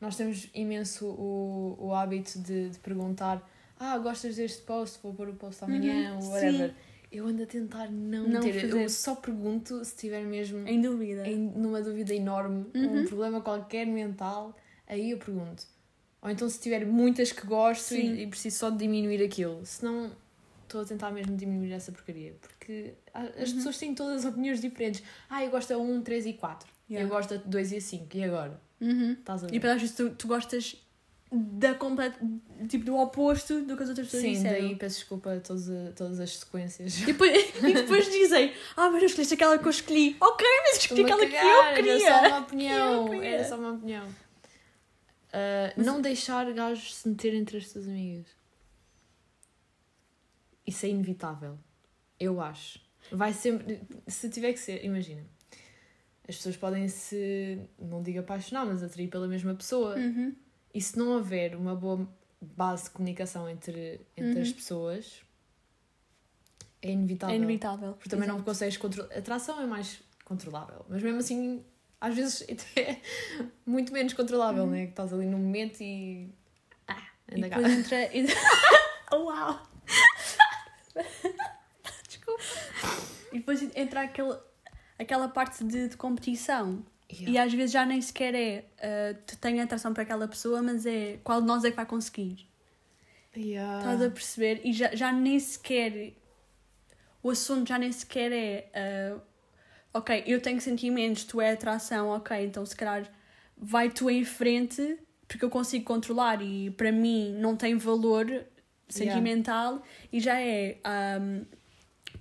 nós 0.00 0.16
temos 0.16 0.48
imenso 0.54 1.06
o, 1.06 1.76
o 1.78 1.94
hábito 1.94 2.38
de, 2.38 2.70
de 2.70 2.78
perguntar 2.78 3.46
ah, 3.78 3.98
gostas 3.98 4.36
deste 4.36 4.62
post, 4.62 4.98
vou 5.02 5.12
pôr 5.12 5.28
o 5.28 5.34
post 5.34 5.62
amanhã, 5.62 6.14
Uhum, 6.14 6.24
ou 6.24 6.30
whatever. 6.32 6.74
Eu 7.12 7.26
ando 7.26 7.42
a 7.42 7.46
tentar 7.46 7.90
não, 7.90 8.26
Não 8.26 8.40
ter, 8.40 8.54
fazer. 8.60 8.82
eu 8.82 8.88
só 8.88 9.14
pergunto 9.16 9.84
se 9.84 9.96
tiver 9.96 10.22
mesmo 10.24 10.66
Em 10.66 10.80
dúvida. 10.80 11.26
em, 11.28 11.36
numa 11.36 11.82
dúvida 11.82 12.14
enorme, 12.14 12.66
Uhum. 12.74 13.00
um 13.02 13.04
problema 13.04 13.40
qualquer 13.42 13.86
mental, 13.86 14.56
aí 14.86 15.10
eu 15.10 15.18
pergunto. 15.18 15.64
Ou 16.22 16.30
então 16.30 16.48
se 16.48 16.58
tiver 16.60 16.86
muitas 16.86 17.32
que 17.32 17.46
gosto 17.46 17.88
Sim. 17.94 18.14
e, 18.14 18.22
e 18.22 18.26
preciso 18.26 18.56
só 18.58 18.70
de 18.70 18.78
diminuir 18.78 19.22
aquilo. 19.22 19.60
Senão 19.66 20.10
estou 20.70 20.82
a 20.82 20.84
tentar 20.84 21.10
mesmo 21.10 21.36
diminuir 21.36 21.72
essa 21.72 21.90
porcaria. 21.90 22.34
Porque 22.40 22.94
as 23.12 23.50
Uhum. 23.50 23.56
pessoas 23.56 23.76
têm 23.78 23.94
todas 23.94 24.24
opiniões 24.24 24.60
diferentes. 24.60 25.02
Ah, 25.28 25.44
eu 25.44 25.50
gosto 25.50 25.72
a 25.74 25.78
1, 25.78 26.02
3 26.02 26.26
e 26.26 26.32
4. 26.34 26.68
Yeah. 26.88 27.06
Eu 27.06 27.14
gosto 27.14 27.34
a 27.34 27.36
2 27.38 27.72
e 27.72 27.76
a 27.76 27.80
5. 27.80 28.16
E 28.16 28.24
agora? 28.24 28.60
Uhum. 28.80 29.12
Estás 29.12 29.44
a 29.44 29.46
ver? 29.48 29.62
E 29.62 29.66
às 29.68 29.80
vezes 29.80 29.96
tu, 29.96 30.10
tu 30.10 30.26
gostas 30.28 30.76
da 31.32 31.74
completa, 31.74 32.18
tipo, 32.68 32.84
do 32.84 32.96
oposto 32.96 33.60
do 33.62 33.76
que 33.76 33.82
as 33.84 33.88
outras 33.88 34.06
pessoas 34.08 34.22
Sim, 34.22 34.32
disseram. 34.32 34.66
daí 34.66 34.74
peço 34.76 34.96
desculpa 34.96 35.32
a 35.34 35.38
todas, 35.40 35.70
a- 35.70 35.92
todas 35.94 36.18
as 36.18 36.38
sequências. 36.38 37.00
E 37.02 37.06
depois, 37.06 37.30
e 37.62 37.72
depois 37.72 38.10
dizem, 38.10 38.52
ah, 38.76 38.90
mas 38.90 39.00
eu 39.02 39.06
escolhi 39.06 39.28
aquela 39.34 39.56
que 39.58 39.64
eu 39.66 39.70
escolhi. 39.70 40.16
Ok, 40.20 40.46
mas 40.64 40.78
escolhi 40.78 41.02
aquela 41.04 41.20
que 41.26 41.26
eu 41.26 41.38
cagar, 41.38 41.74
queria. 41.74 41.92
Era 42.08 42.24
só 42.24 42.26
uma 42.28 42.38
opinião. 42.46 43.22
Era 43.22 43.44
só 43.44 43.56
uma 43.56 43.72
opinião. 43.72 44.06
Ah, 45.32 45.72
não 45.76 46.00
deixar 46.00 46.50
gajos 46.52 46.96
se 46.96 47.08
meter 47.08 47.34
entre 47.34 47.58
as 47.58 47.68
tuas 47.72 47.86
amigas. 47.86 48.26
Isso 50.70 50.86
é 50.86 50.88
inevitável. 50.88 51.58
Eu 52.18 52.40
acho. 52.40 52.80
Vai 53.10 53.32
sempre. 53.32 53.80
Se 54.06 54.28
tiver 54.30 54.52
que 54.52 54.58
ser, 54.60 54.84
imagina. 54.84 55.22
As 56.28 56.36
pessoas 56.36 56.56
podem 56.56 56.86
se, 56.86 57.58
não 57.78 58.02
digo 58.02 58.20
apaixonar, 58.20 58.64
mas 58.64 58.82
atrair 58.82 59.08
pela 59.08 59.26
mesma 59.26 59.54
pessoa. 59.54 59.96
Uhum. 59.96 60.34
E 60.72 60.80
se 60.80 60.96
não 60.96 61.08
houver 61.14 61.56
uma 61.56 61.74
boa 61.74 62.08
base 62.40 62.84
de 62.84 62.90
comunicação 62.90 63.48
entre, 63.48 64.00
entre 64.16 64.40
as 64.40 64.48
Uhum. 64.48 64.54
pessoas, 64.54 65.22
é 66.80 66.90
inevitável. 66.92 67.34
É 67.34 67.36
inevitável. 67.36 67.92
Porque 67.94 68.08
também 68.08 68.28
não 68.28 68.36
Exato. 68.36 68.48
consegues 68.50 68.76
controlar. 68.76 69.12
Atração 69.16 69.60
é 69.60 69.66
mais 69.66 70.00
controlável. 70.24 70.86
Mas 70.88 71.02
mesmo 71.02 71.18
assim, 71.18 71.64
às 72.00 72.14
vezes 72.14 72.42
é 72.78 73.00
muito 73.66 73.92
menos 73.92 74.12
controlável, 74.12 74.66
né? 74.68 74.84
Que 74.86 74.92
estás 74.92 75.12
ali 75.12 75.26
no 75.26 75.36
momento 75.38 75.80
e. 75.82 76.30
Ah, 76.86 77.02
E 77.32 77.34
anda 77.38 77.48
cá. 77.48 77.56
depois 77.56 77.78
entra. 77.78 78.16
e- 78.16 78.26
Uau! 79.12 79.66
Desculpa. 82.08 82.42
E 83.32 83.38
depois 83.38 83.62
entra 83.76 84.02
aquele, 84.02 84.36
aquela 84.98 85.28
parte 85.28 85.64
de, 85.64 85.88
de 85.88 85.96
competição. 85.96 86.84
E 87.08 87.24
Yeah. 87.24 87.42
às 87.42 87.52
vezes 87.52 87.72
já 87.72 87.84
nem 87.84 88.00
sequer 88.00 88.34
é 88.36 88.64
uh, 88.78 89.18
tu 89.26 89.36
tenho 89.38 89.60
atração 89.60 89.92
para 89.92 90.04
aquela 90.04 90.28
pessoa, 90.28 90.62
mas 90.62 90.86
é 90.86 91.18
qual 91.24 91.40
de 91.40 91.46
nós 91.48 91.64
é 91.64 91.70
que 91.70 91.76
vai 91.76 91.84
conseguir. 91.84 92.46
Yeah. 93.36 93.78
Estás 93.78 94.02
a 94.02 94.10
perceber? 94.10 94.60
E 94.64 94.72
já, 94.72 94.94
já 94.94 95.12
nem 95.12 95.38
sequer. 95.40 96.12
O 97.20 97.30
assunto 97.30 97.68
já 97.68 97.78
nem 97.78 97.90
sequer 97.90 98.30
é. 98.32 99.14
uh, 99.16 99.20
ok, 99.92 100.22
eu 100.26 100.40
tenho 100.40 100.60
sentimentos, 100.60 101.24
tu 101.24 101.40
é 101.40 101.50
atração, 101.50 102.10
ok, 102.10 102.44
então 102.44 102.64
se 102.64 102.76
calhar 102.76 103.10
vai 103.56 103.90
tu 103.90 104.08
em 104.08 104.24
frente 104.24 104.98
porque 105.30 105.44
eu 105.44 105.50
consigo 105.50 105.84
controlar 105.84 106.42
e 106.42 106.70
para 106.70 106.90
mim 106.90 107.32
não 107.38 107.54
tem 107.54 107.76
valor 107.76 108.26
sentimental 108.88 109.80
e 110.12 110.18
já 110.18 110.40
é. 110.40 110.78
um, 111.20 111.44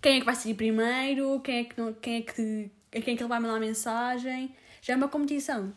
quem 0.01 0.17
é 0.17 0.19
que 0.19 0.25
vai 0.25 0.35
sair 0.35 0.53
primeiro, 0.53 1.39
quem 1.41 1.59
é 1.59 1.63
que, 1.63 1.79
não, 1.79 1.93
quem 1.93 2.17
é 2.17 2.21
que, 2.21 2.71
a 2.95 3.01
quem 3.01 3.13
é 3.13 3.17
que 3.17 3.23
ele 3.23 3.29
vai 3.29 3.39
mandar 3.39 3.59
mensagem. 3.59 4.53
Já 4.81 4.93
é 4.93 4.95
uma 4.95 5.07
competição. 5.07 5.73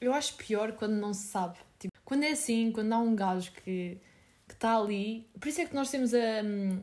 Eu 0.00 0.12
acho 0.14 0.34
pior 0.34 0.72
quando 0.72 0.94
não 0.94 1.12
se 1.12 1.26
sabe. 1.28 1.58
Tipo, 1.78 1.94
quando 2.04 2.24
é 2.24 2.30
assim, 2.30 2.70
quando 2.72 2.92
há 2.92 2.98
um 2.98 3.14
gajo 3.14 3.52
que 3.64 3.98
está 4.50 4.76
ali. 4.78 5.26
Por 5.38 5.48
isso 5.48 5.60
é 5.60 5.66
que 5.66 5.74
nós 5.74 5.90
temos 5.90 6.14
a. 6.14 6.18
hum, 6.44 6.80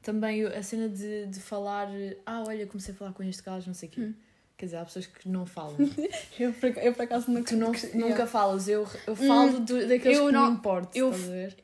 também 0.00 0.44
a 0.44 0.62
cena 0.62 0.88
de, 0.88 1.26
de 1.26 1.40
falar, 1.40 1.88
ah, 2.26 2.42
olha, 2.46 2.66
comecei 2.66 2.92
a 2.92 2.96
falar 2.96 3.12
com 3.12 3.22
este 3.22 3.42
gajo, 3.42 3.66
não 3.68 3.74
sei 3.74 3.88
o 3.88 3.92
quê. 3.92 4.00
Hum. 4.00 4.14
Quer 4.56 4.66
dizer, 4.66 4.76
há 4.78 4.84
pessoas 4.84 5.06
que 5.06 5.28
não 5.28 5.44
falam. 5.46 5.76
Eu 6.38 6.52
por, 6.52 6.68
eu, 6.78 6.92
por 6.92 7.02
acaso 7.02 7.30
nunca. 7.30 7.48
tu 7.50 7.56
não, 7.56 7.72
nunca 7.94 8.26
falas, 8.26 8.68
eu, 8.68 8.86
eu 9.06 9.14
falo 9.16 9.58
do, 9.60 9.86
daqueles 9.88 10.18
eu 10.18 10.26
que 10.26 10.32
não- 10.32 10.52
me 10.52 10.60
eu- 10.94 11.10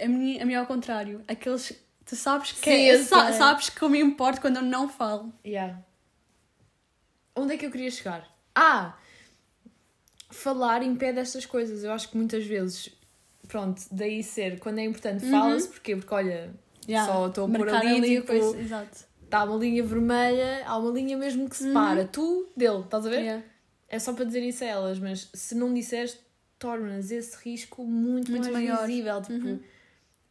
a 0.00 0.08
minha, 0.08 0.42
a 0.42 0.44
minha 0.46 0.58
é 0.58 0.60
ao 0.60 0.66
contrário. 0.66 1.22
Aqueles. 1.28 1.72
Tu 2.08 2.16
sabes 2.16 2.52
que. 2.52 2.70
Sim, 2.70 2.84
eu 2.84 3.04
sa- 3.04 3.26
sei. 3.26 3.34
sabes 3.34 3.68
que 3.70 3.82
eu 3.82 3.88
me 3.88 4.00
importo 4.00 4.40
quando 4.40 4.56
eu 4.56 4.62
não 4.62 4.88
falo. 4.88 5.32
Yeah. 5.44 5.78
Onde 7.36 7.54
é 7.54 7.56
que 7.58 7.66
eu 7.66 7.70
queria 7.70 7.90
chegar? 7.90 8.26
Ah! 8.54 8.96
Falar 10.30 10.82
impede 10.82 11.18
estas 11.20 11.46
coisas. 11.46 11.84
Eu 11.84 11.92
acho 11.92 12.08
que 12.10 12.16
muitas 12.16 12.44
vezes, 12.44 12.90
pronto, 13.46 13.82
daí 13.90 14.22
ser, 14.22 14.58
quando 14.58 14.78
é 14.78 14.84
importante, 14.84 15.24
Uhum. 15.24 15.30
fala-se, 15.30 15.68
porquê? 15.68 15.96
Porque 15.96 16.14
olha, 16.14 16.54
só 17.06 17.28
estou 17.28 17.44
a 17.44 17.48
pôr 17.48 17.58
Marcar 17.60 17.80
ali, 17.86 18.16
a 18.18 18.20
tipo, 18.20 18.32
Exato. 18.56 19.04
está 19.24 19.44
uma 19.44 19.56
linha 19.56 19.82
vermelha, 19.82 20.64
há 20.66 20.76
uma 20.76 20.90
linha 20.90 21.16
mesmo 21.16 21.48
que 21.48 21.56
separa 21.56 22.04
tu 22.04 22.46
dele, 22.56 22.80
estás 22.80 23.06
a 23.06 23.10
ver? 23.10 23.20
Yeah. 23.20 23.44
É 23.88 23.98
só 23.98 24.12
para 24.12 24.24
dizer 24.26 24.42
isso 24.42 24.64
a 24.64 24.66
elas, 24.66 24.98
mas 24.98 25.30
se 25.32 25.54
não 25.54 25.72
disseres, 25.72 26.18
tornas 26.58 27.10
esse 27.10 27.36
risco 27.42 27.84
muito, 27.84 28.30
Muito 28.30 28.50
mais 28.52 28.52
maior. 28.66 28.86
visível. 28.86 29.22
Tipo, 29.22 29.46
Uhum. 29.46 29.60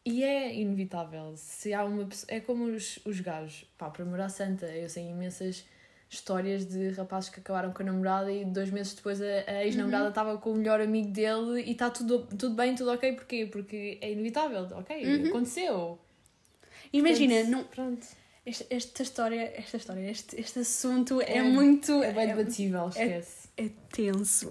E 0.09 0.23
é 0.23 0.53
inevitável. 0.55 1.33
Se 1.35 1.73
há 1.73 1.83
uma 1.83 2.05
pessoa. 2.05 2.27
É 2.29 2.39
como 2.39 2.65
os, 2.65 2.99
os 3.05 3.19
gajos. 3.19 3.65
Pá, 3.77 3.89
para 3.89 4.05
morar 4.05 4.29
santa, 4.29 4.65
eu 4.67 4.87
sei 4.89 5.09
imensas 5.09 5.65
histórias 6.09 6.65
de 6.65 6.91
rapazes 6.91 7.29
que 7.29 7.41
acabaram 7.41 7.73
com 7.73 7.83
a 7.83 7.85
namorada 7.85 8.31
e 8.31 8.45
dois 8.45 8.69
meses 8.71 8.93
depois 8.93 9.21
a, 9.21 9.25
a 9.45 9.65
ex-namorada 9.65 10.05
Uhum. 10.05 10.09
estava 10.09 10.37
com 10.37 10.51
o 10.51 10.55
melhor 10.55 10.79
amigo 10.79 11.09
dele 11.09 11.61
e 11.63 11.71
está 11.73 11.89
tudo, 11.89 12.19
tudo 12.37 12.55
bem, 12.55 12.73
tudo 12.75 12.91
ok. 12.91 13.11
Porquê? 13.11 13.45
Porque 13.51 13.97
é 13.99 14.11
inevitável. 14.13 14.67
Ok, 14.71 14.95
Uhum. 15.05 15.27
aconteceu. 15.27 15.99
Imagina, 16.93 17.33
Portanto, 17.35 17.51
não, 17.51 17.63
Pronto. 17.65 18.07
esta, 18.45 18.65
esta 18.69 19.03
história, 19.03 19.53
esta 19.57 19.75
história, 19.75 20.09
este, 20.09 20.39
este 20.39 20.59
assunto 20.59 21.21
é, 21.21 21.39
É- 21.39 21.43
muito. 21.43 22.01
É 22.01 22.13
bem 22.13 22.29
é, 22.29 22.35
debatível, 22.35 22.87
esquece. 22.87 23.49
é 23.57 23.69
tenso. 23.91 24.49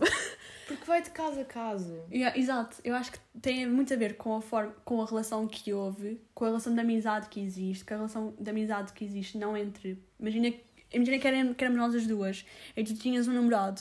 Porque 0.66 0.84
vai 0.84 1.00
de 1.00 1.10
caso 1.10 1.40
a 1.40 1.44
caso. 1.44 2.02
Yeah, 2.10 2.36
exato, 2.36 2.76
eu 2.82 2.94
acho 2.94 3.12
que 3.12 3.18
tem 3.40 3.66
muito 3.66 3.92
a 3.94 3.96
ver 3.96 4.16
com 4.16 4.34
a, 4.36 4.40
forma, 4.42 4.72
com 4.84 5.00
a 5.00 5.06
relação 5.06 5.46
que 5.46 5.72
houve, 5.72 6.20
com 6.34 6.44
a 6.44 6.48
relação 6.48 6.74
de 6.74 6.80
amizade 6.80 7.28
que 7.28 7.40
existe, 7.40 7.84
com 7.84 7.94
a 7.94 7.96
relação 7.98 8.34
de 8.38 8.50
amizade 8.50 8.92
que 8.92 9.04
existe, 9.04 9.38
não 9.38 9.56
entre. 9.56 10.02
Imagina, 10.18 10.52
imagina 10.92 11.18
que, 11.18 11.28
éramos, 11.28 11.56
que 11.56 11.64
éramos 11.64 11.80
nós 11.80 11.94
as 11.94 12.06
duas, 12.06 12.44
e 12.76 12.82
tu 12.82 12.94
tinhas 12.94 13.28
um 13.28 13.32
namorado, 13.32 13.80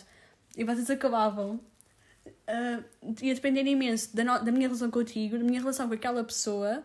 e 0.56 0.64
vocês 0.64 0.90
acabavam. 0.92 1.60
ah, 2.48 2.84
ia 3.22 3.34
depender 3.34 3.66
imenso 3.66 4.16
da, 4.16 4.24
no- 4.24 4.44
da 4.46 4.52
minha 4.52 4.68
relação 4.68 4.92
contigo, 4.92 5.38
da 5.40 5.44
minha 5.44 5.60
relação 5.60 5.88
com 5.88 5.94
aquela 5.96 6.24
pessoa 6.24 6.84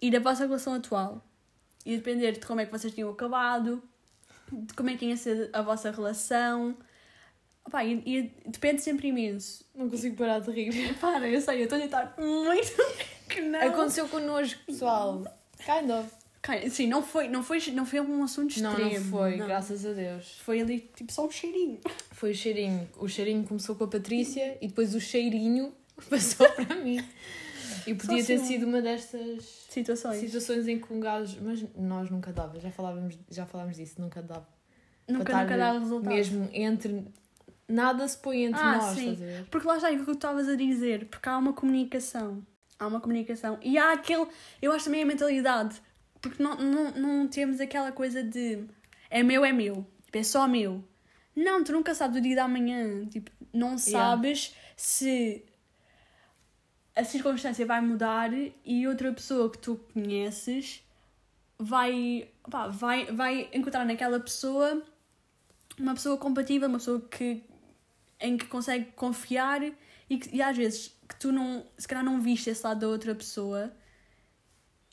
e 0.00 0.10
da 0.10 0.20
vossa 0.20 0.44
relação 0.46 0.74
atual. 0.74 1.24
Ia 1.84 1.96
depender 1.96 2.32
de 2.32 2.40
como 2.46 2.60
é 2.60 2.66
que 2.66 2.72
vocês 2.72 2.94
tinham 2.94 3.10
acabado, 3.10 3.82
de 4.52 4.72
como 4.74 4.90
é 4.90 4.96
que 4.96 5.06
ia 5.06 5.16
ser 5.16 5.50
a 5.52 5.60
vossa 5.62 5.90
relação. 5.90 6.76
Opá, 7.66 7.84
e, 7.84 8.02
e 8.06 8.32
depende 8.46 8.82
sempre 8.82 9.08
imenso. 9.08 9.64
Não 9.74 9.88
consigo 9.88 10.16
parar 10.16 10.40
de 10.40 10.50
rir. 10.50 10.94
Para, 11.00 11.28
eu 11.28 11.40
sei, 11.40 11.60
eu 11.60 11.64
estou 11.64 11.78
a 11.78 11.80
tentar 11.80 12.14
muito 12.18 12.72
que 13.28 13.40
não. 13.40 13.60
Aconteceu 13.60 14.08
connosco, 14.08 14.60
pessoal. 14.66 15.22
Kind 15.58 15.90
of. 15.90 16.10
Sim, 16.70 16.88
não 16.88 17.02
foi, 17.02 17.26
não 17.26 17.42
foi, 17.42 17.58
não 17.72 17.86
foi 17.86 18.00
um 18.02 18.22
assunto 18.22 18.60
Não, 18.60 18.72
extremo. 18.72 18.92
não 19.04 19.10
foi, 19.10 19.36
graças 19.38 19.86
a 19.86 19.92
Deus. 19.94 20.38
Foi 20.44 20.60
ali, 20.60 20.90
tipo, 20.94 21.10
só 21.10 21.26
um 21.26 21.30
cheirinho. 21.30 21.80
Foi 22.12 22.30
o 22.32 22.34
cheirinho. 22.34 22.88
O 22.98 23.08
cheirinho 23.08 23.44
começou 23.44 23.74
com 23.74 23.84
a 23.84 23.88
Patrícia 23.88 24.56
e 24.60 24.68
depois 24.68 24.94
o 24.94 25.00
cheirinho 25.00 25.72
passou 26.08 26.46
para 26.50 26.74
mim. 26.76 27.02
E 27.86 27.94
podia 27.94 28.20
Só 28.20 28.26
ter 28.26 28.34
assim. 28.34 28.44
sido 28.46 28.66
uma 28.66 28.80
destas 28.82 29.66
Situações. 29.68 30.20
situações 30.20 30.68
em 30.68 30.78
que 30.78 30.92
um 30.92 31.00
gajo. 31.00 31.38
Mas 31.42 31.64
nós 31.76 32.08
nunca 32.10 32.30
dava, 32.32 32.60
já 32.60 32.70
falávamos, 32.70 33.18
já 33.30 33.44
falámos 33.46 33.76
disso, 33.76 33.94
nunca 33.98 34.22
dava. 34.22 34.46
Nunca, 35.08 35.32
nunca 35.32 35.42
estar 35.42 35.56
dá 35.58 35.72
resultado. 35.78 36.14
Mesmo 36.14 36.48
entre. 36.52 37.04
Nada 37.68 38.06
se 38.06 38.18
põe 38.18 38.44
entre 38.44 38.60
Ah, 38.60 38.76
nós, 38.76 38.96
sim. 38.96 39.18
Porque 39.50 39.66
lá 39.66 39.76
está, 39.76 39.90
o 39.90 39.98
que 39.98 40.04
tu 40.04 40.12
estavas 40.12 40.48
a 40.48 40.54
dizer, 40.54 41.06
porque 41.06 41.28
há 41.28 41.38
uma 41.38 41.52
comunicação. 41.52 42.44
Há 42.78 42.86
uma 42.86 43.00
comunicação. 43.00 43.58
E 43.62 43.78
há 43.78 43.92
aquele. 43.92 44.26
Eu 44.60 44.72
acho 44.72 44.86
também 44.86 45.02
a 45.02 45.06
mentalidade. 45.06 45.80
Porque 46.20 46.42
não, 46.42 46.56
não, 46.56 46.90
não 46.92 47.28
temos 47.28 47.60
aquela 47.60 47.92
coisa 47.92 48.22
de 48.22 48.66
é 49.10 49.22
meu, 49.22 49.44
é 49.44 49.52
meu. 49.52 49.86
Tipo, 50.06 50.18
é 50.18 50.22
só 50.22 50.48
meu. 50.48 50.82
Não, 51.36 51.62
tu 51.64 51.72
nunca 51.72 51.94
sabes 51.94 52.18
o 52.18 52.20
dia 52.20 52.36
da 52.36 52.48
manhã. 52.48 53.06
Tipo, 53.06 53.30
não 53.52 53.78
sabes 53.78 54.54
se 54.76 55.44
a 56.94 57.04
circunstância 57.04 57.64
vai 57.66 57.80
mudar 57.80 58.30
e 58.64 58.86
outra 58.86 59.12
pessoa 59.12 59.50
que 59.50 59.58
tu 59.58 59.76
conheces 59.92 60.82
vai, 61.58 62.28
pá, 62.50 62.68
vai, 62.68 63.06
vai 63.06 63.48
encontrar 63.52 63.84
naquela 63.84 64.20
pessoa 64.20 64.82
uma 65.78 65.94
pessoa 65.94 66.16
compatível, 66.16 66.68
uma 66.68 66.78
pessoa 66.78 67.00
que, 67.00 67.42
em 68.24 68.36
que 68.36 68.46
consegue 68.46 68.86
confiar 68.92 69.62
e, 70.08 70.18
que, 70.18 70.34
e 70.34 70.42
às 70.42 70.56
vezes 70.56 70.96
que 71.08 71.16
tu 71.16 71.30
não, 71.30 71.66
se 71.76 71.86
calhar 71.86 72.04
não 72.04 72.20
viste 72.20 72.48
esse 72.50 72.64
lado 72.64 72.80
da 72.80 72.88
outra 72.88 73.14
pessoa 73.14 73.72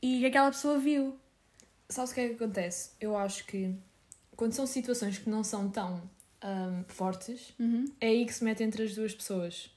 e 0.01 0.19
que 0.19 0.25
aquela 0.25 0.51
pessoa 0.51 0.77
viu. 0.77 1.17
Sabes 1.89 2.11
o 2.11 2.13
que 2.13 2.21
é 2.21 2.29
que 2.29 2.35
acontece? 2.35 2.91
Eu 2.99 3.15
acho 3.15 3.45
que 3.45 3.75
quando 4.35 4.53
são 4.53 4.65
situações 4.65 5.17
que 5.17 5.29
não 5.29 5.43
são 5.43 5.69
tão 5.69 6.09
ahm, 6.41 6.83
fortes, 6.87 7.53
é 7.99 8.07
aí 8.07 8.25
que 8.25 8.33
se 8.33 8.43
mete 8.43 8.63
entre 8.63 8.83
as 8.83 8.95
duas 8.95 9.13
pessoas. 9.13 9.69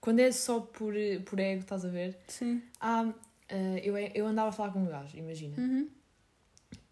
Quando 0.00 0.20
é 0.20 0.32
só 0.32 0.60
por, 0.60 0.94
por 1.26 1.38
ego, 1.38 1.60
estás 1.60 1.84
a 1.84 1.88
ver? 1.88 2.18
Sim. 2.26 2.62
Há, 2.80 3.02
ah, 3.02 3.54
eu, 3.82 3.96
eu 3.98 4.26
andava 4.26 4.48
a 4.48 4.52
falar 4.52 4.72
com 4.72 4.82
um 4.82 4.86
gajo, 4.86 5.16
imagina. 5.18 5.56
Uhum. 5.58 5.88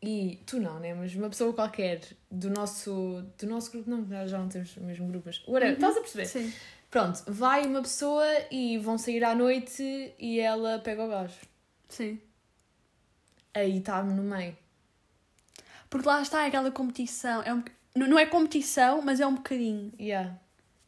E 0.00 0.40
tu 0.46 0.60
não, 0.60 0.78
né? 0.78 0.94
Mas 0.94 1.14
uma 1.16 1.28
pessoa 1.28 1.52
qualquer 1.52 2.00
do 2.30 2.48
nosso, 2.50 3.24
do 3.38 3.46
nosso 3.48 3.70
grupo, 3.72 3.90
não, 3.90 4.06
já- 4.08 4.26
já 4.26 4.38
não 4.38 4.48
temos 4.48 4.76
o 4.76 4.82
mesmo 4.82 5.08
grupo, 5.08 5.24
mas 5.26 5.42
whatever, 5.46 5.74
estás 5.74 5.96
a 5.96 6.00
perceber? 6.00 6.26
Sim. 6.26 6.52
Pronto, 6.90 7.22
vai 7.26 7.66
uma 7.66 7.82
pessoa 7.82 8.24
e 8.50 8.78
vão 8.78 8.96
sair 8.96 9.22
à 9.24 9.34
noite 9.34 10.14
e 10.18 10.38
ela 10.40 10.78
pega 10.78 11.04
o 11.04 11.08
gajo. 11.08 11.34
Sim. 11.88 12.20
Aí 13.52 13.78
está-me 13.78 14.14
no 14.14 14.22
meio. 14.22 14.56
Porque 15.90 16.06
lá 16.06 16.22
está 16.22 16.46
aquela 16.46 16.70
competição. 16.70 17.42
É 17.42 17.52
um, 17.52 17.62
não 17.96 18.18
é 18.18 18.24
competição, 18.26 19.02
mas 19.02 19.20
é 19.20 19.26
um 19.26 19.34
bocadinho. 19.34 19.92
Yeah. 19.98 20.38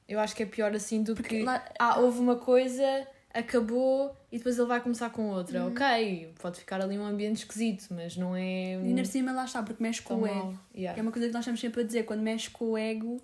Eu 0.09 0.21
acho 0.21 0.35
que 0.37 0.43
é 0.43 0.47
pior 0.47 0.73
assim 0.75 1.03
do 1.03 1.15
Porque 1.15 1.39
que. 1.39 1.43
lá- 1.45 1.65
Ah, 1.79 1.99
houve 2.01 2.19
uma 2.21 2.37
coisa, 2.37 3.07
acabou 3.33 4.17
e 4.31 4.39
depois 4.39 4.59
ele 4.59 4.67
vai 4.67 4.81
começar 4.81 5.11
com 5.11 5.31
outra. 5.31 5.65
Uhum. 5.65 5.71
Ok, 5.71 6.33
pode 6.41 6.59
ficar 6.61 6.81
ali 6.81 6.99
um 6.99 7.05
ambiente 7.05 7.39
esquisito, 7.39 7.87
mas 7.91 8.17
não 8.17 8.37
é. 8.37 8.75
E 8.85 8.95
por 8.95 9.07
cima 9.07 9.33
lá 9.33 9.45
está, 9.45 9.63
porque 9.63 9.83
mexe 9.83 10.03
com 10.03 10.17
o 10.17 10.27
ego. 10.27 10.59
Yeah. 10.75 10.99
É 10.99 11.03
uma 11.03 11.13
coisa 11.13 11.29
que 11.29 11.33
nós 11.33 11.43
estamos 11.43 11.61
sempre 11.61 11.83
a 11.83 11.85
dizer, 11.85 12.05
quando 12.05 12.21
mexe 12.21 12.51
com 12.51 12.71
o 12.71 12.79
ego 12.79 13.23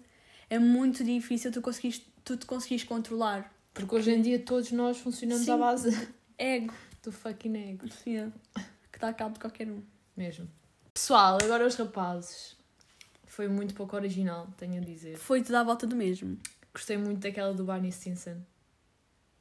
é 0.49 0.59
muito 0.59 1.03
difícil 1.05 1.51
tu, 1.51 1.61
conseguires, 1.61 2.03
tu 2.25 2.37
te 2.37 2.47
conseguires 2.47 2.85
controlar. 2.85 3.53
Porque 3.75 3.95
hoje 3.95 4.11
em 4.13 4.23
dia 4.23 4.39
todos 4.39 4.71
nós 4.73 4.99
funcionamos 4.99 5.45
Sim. 5.45 5.51
à 5.53 5.57
base 5.57 6.09
Ego, 6.39 6.73
do 7.03 7.13
fucking 7.13 7.57
ego. 7.57 7.87
yeah, 8.07 8.33
que 8.93 8.99
dá 8.99 9.13
cabo 9.13 9.35
de 9.35 9.41
qualquer 9.41 9.69
um. 9.69 9.83
Mesmo. 10.17 10.49
Pessoal, 10.95 11.39
agora 11.43 11.67
os 11.67 11.75
rapazes. 11.77 12.57
Foi 13.27 13.49
muito 13.49 13.75
pouco 13.75 13.95
original, 13.97 14.49
tenho 14.57 14.79
a 14.79 14.81
dizer. 14.81 15.17
Foi 15.19 15.43
tudo 15.43 15.57
à 15.57 15.63
volta 15.63 15.87
do 15.87 15.95
mesmo. 15.95 16.39
Gostei 16.73 16.97
muito 16.97 17.21
daquela 17.21 17.53
do 17.53 17.65
Barney 17.65 17.93
Stinson. 17.93 18.37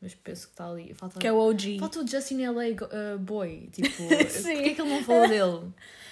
Mas 0.05 0.13
penso 0.13 0.45
que 0.45 0.53
está 0.53 0.69
ali. 0.69 0.93
Falta, 0.93 1.19
Que 1.19 1.25
é 1.25 1.31
o 1.33 1.37
OG. 1.37 1.79
Falta 1.79 1.99
o 2.01 2.07
Justin 2.07 2.43
L.A. 2.43 3.15
uh, 3.15 3.17
Boy. 3.17 3.69
Tipo, 3.71 3.89
porquê 3.97 4.49
é 4.49 4.69
que 4.75 4.79
ele 4.81 4.89
não 4.89 5.03
falou 5.03 5.27
dele? 5.27 5.71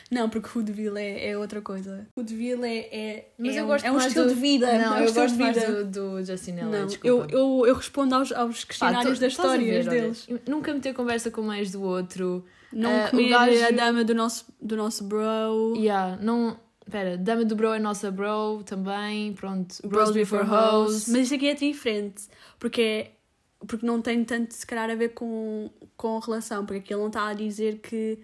Não, 0.10 0.28
porque 0.30 0.58
o 0.58 0.64
Deville 0.64 0.98
é, 1.00 1.30
é 1.30 1.38
outra 1.38 1.62
coisa. 1.62 2.08
O 2.16 2.24
Deville 2.24 2.66
é, 2.66 2.90
é, 2.92 3.30
Mas 3.38 3.56
é 3.56 3.60
eu 3.60 3.64
um- 3.66 3.68
gosto 3.68 3.86
é 3.86 3.92
um 3.92 3.94
mais 3.96 4.08
estilo 4.08 4.26
do- 4.28 4.34
de 4.34 4.40
vida. 4.42 4.78
Não, 4.80 4.96
é 4.98 5.02
um 5.02 5.04
eu 5.06 5.14
gosto 5.14 5.38
mais 5.38 5.64
do, 5.64 5.86
do 5.86 6.26
Justin 6.26 6.52
L.A. 6.54 6.66
Não, 6.66 6.88
eu, 7.04 7.26
eu, 7.30 7.66
eu 7.68 7.76
respondo 7.76 8.16
aos, 8.16 8.32
aos 8.32 8.62
Pá, 8.62 8.68
questionários 8.68 9.20
tu- 9.20 9.22
das 9.22 9.40
a 9.40 9.44
ver, 9.44 9.50
histórias 9.62 9.88
olha, 9.88 10.02
deles. 10.02 10.28
Nunca 10.48 10.74
meter 10.74 10.94
conversa 10.96 11.30
com 11.30 11.44
mais 11.44 11.72
do 11.72 11.84
outro. 11.84 12.44
Não 12.72 13.06
o 13.06 13.10
comer 13.12 13.30
gajo- 13.30 13.66
a 13.66 13.72
dama 13.72 14.04
do 14.04 14.16
nosso, 14.16 14.46
do 14.60 14.76
nosso 14.76 15.04
bro. 15.04 15.76
Yeah, 15.78 16.18
não. 16.20 16.60
Espera, 16.86 17.18
Dama 17.18 17.46
do 17.46 17.56
Bro 17.56 17.74
é 17.76 17.80
nossa 17.80 18.12
bro 18.12 18.62
também. 18.66 19.32
Pronto. 19.34 19.74
Bros 19.84 19.90
Bros 19.90 20.12
Before 20.12 20.44
Before 20.44 20.62
Hoes. 20.84 21.08
Mas 21.08 21.22
isto 21.22 21.36
aqui 21.36 21.48
é 21.48 21.54
diferente, 21.54 22.24
porque, 22.60 22.82
é, 22.82 23.12
porque 23.68 23.86
não 23.86 24.02
tem 24.02 24.24
tanto, 24.24 24.54
se 24.54 24.66
calhar, 24.66 24.90
a 24.90 24.96
ver 24.96 25.10
com, 25.10 25.70
com 25.96 26.18
a 26.18 26.20
relação, 26.20 26.66
porque 26.66 26.80
aqui 26.80 26.94
ele 26.94 27.02
não 27.02 27.08
está 27.08 27.28
a 27.28 27.34
dizer 27.34 27.80
que, 27.80 28.20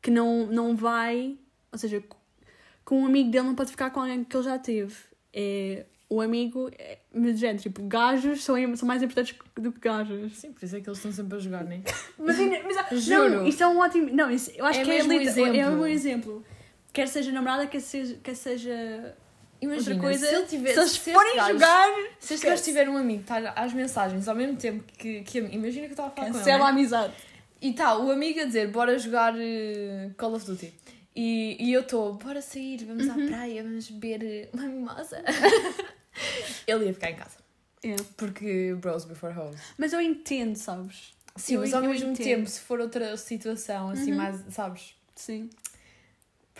que 0.00 0.10
não, 0.10 0.46
não 0.46 0.76
vai, 0.76 1.36
ou 1.70 1.78
seja, 1.78 2.00
que 2.00 2.94
um 2.94 3.06
amigo 3.06 3.30
dele 3.30 3.44
não 3.46 3.54
pode 3.54 3.70
ficar 3.70 3.90
com 3.90 4.00
alguém 4.00 4.24
que 4.24 4.36
ele 4.36 4.44
já 4.44 4.58
teve. 4.58 4.94
É, 5.32 5.86
o 6.08 6.20
amigo, 6.20 6.70
é, 6.78 6.98
mas, 7.14 7.38
gente, 7.38 7.62
tipo, 7.62 7.82
gajos 7.84 8.44
são, 8.44 8.54
são 8.76 8.86
mais 8.86 9.02
importantes 9.02 9.34
do 9.56 9.72
que 9.72 9.80
gajos. 9.80 10.36
Sim, 10.36 10.52
por 10.52 10.62
isso 10.64 10.76
é 10.76 10.80
que 10.80 10.88
eles 10.88 10.98
estão 10.98 11.10
sempre 11.10 11.36
a 11.36 11.40
jogar, 11.40 11.64
né? 11.64 11.82
Mas, 12.18 12.36
mas 12.38 13.02
Juro. 13.02 13.30
não, 13.30 13.46
isso 13.46 13.62
é 13.62 13.66
um 13.66 13.78
ótimo. 13.78 14.10
Não, 14.12 14.30
isso, 14.30 14.50
eu 14.54 14.64
acho 14.64 14.80
É 14.80 14.84
que 14.84 14.90
é, 14.90 14.94
mesmo 14.94 15.12
um 15.12 15.20
exemplo. 15.20 15.56
é 15.56 15.68
um 15.68 15.78
bom 15.78 15.86
exemplo. 15.86 16.44
Quer 16.92 17.08
seja 17.08 17.32
namorada, 17.32 17.66
quer 17.66 17.80
seja, 17.80 18.16
quer 18.22 18.36
seja 18.36 19.16
Imagina, 19.62 19.94
outra 19.94 19.96
coisa. 20.08 20.26
se 20.26 20.34
ele 20.34 20.46
tiver. 20.46 20.72
se 20.74 20.78
eles 20.80 20.90
se 20.92 20.98
forem 21.12 21.36
gajo- 21.36 21.52
jogar, 21.52 21.88
Se 22.20 22.34
este 22.34 22.46
gajo 22.46 22.62
tiver 22.62 22.88
um 22.88 22.96
amigo 22.96 23.20
está 23.22 23.38
às 23.56 23.72
mensagens 23.72 24.26
ao 24.28 24.34
mesmo 24.34 24.56
tempo 24.56 24.82
que, 24.98 25.22
que 25.22 25.38
imagina 25.38 25.86
que 25.86 25.92
eu 25.92 25.92
estava 25.92 26.08
a 26.08 26.10
falar 26.10 26.26
com 26.28 26.34
ele. 26.34 26.38
cancela 26.38 26.64
a 26.68 26.72
né? 26.72 26.78
amizade. 26.80 27.12
E 27.60 27.70
está 27.70 27.96
o 27.96 28.10
amigo 28.10 28.40
a 28.40 28.44
dizer, 28.44 28.68
bora 28.72 28.98
jogar 28.98 29.34
eh, 29.38 30.10
Call 30.18 30.34
of 30.34 30.44
Duty. 30.44 30.74
E, 31.14 31.56
e 31.60 31.72
eu 31.72 31.82
estou, 31.82 32.14
bora 32.14 32.42
sair, 32.42 32.84
vamos 32.84 33.08
à 33.08 33.14
praia, 33.14 33.62
vamos 33.62 33.88
beber 33.90 34.48
uma 34.52 34.64
mimosa. 34.64 35.22
Ele 36.66 36.86
ia 36.86 36.94
ficar 36.94 37.10
em 37.10 37.16
casa. 37.16 37.36
Yeah. 37.84 38.02
Porque 38.16 38.74
bros 38.80 39.04
before 39.04 39.34
hoes. 39.36 39.56
Mas 39.76 39.92
eu 39.92 40.00
entendo, 40.00 40.56
sabes? 40.56 41.12
Sim, 41.36 41.54
Eu- 41.54 41.60
mas 41.60 41.74
ao 41.74 41.82
mesmo 41.82 42.10
entendo. 42.12 42.24
tempo, 42.24 42.48
se 42.48 42.60
for 42.60 42.80
outra 42.80 43.16
situação, 43.16 43.90
assim, 43.90 44.12
mais, 44.12 44.40
sabes? 44.50 44.94
Sim. 45.14 45.48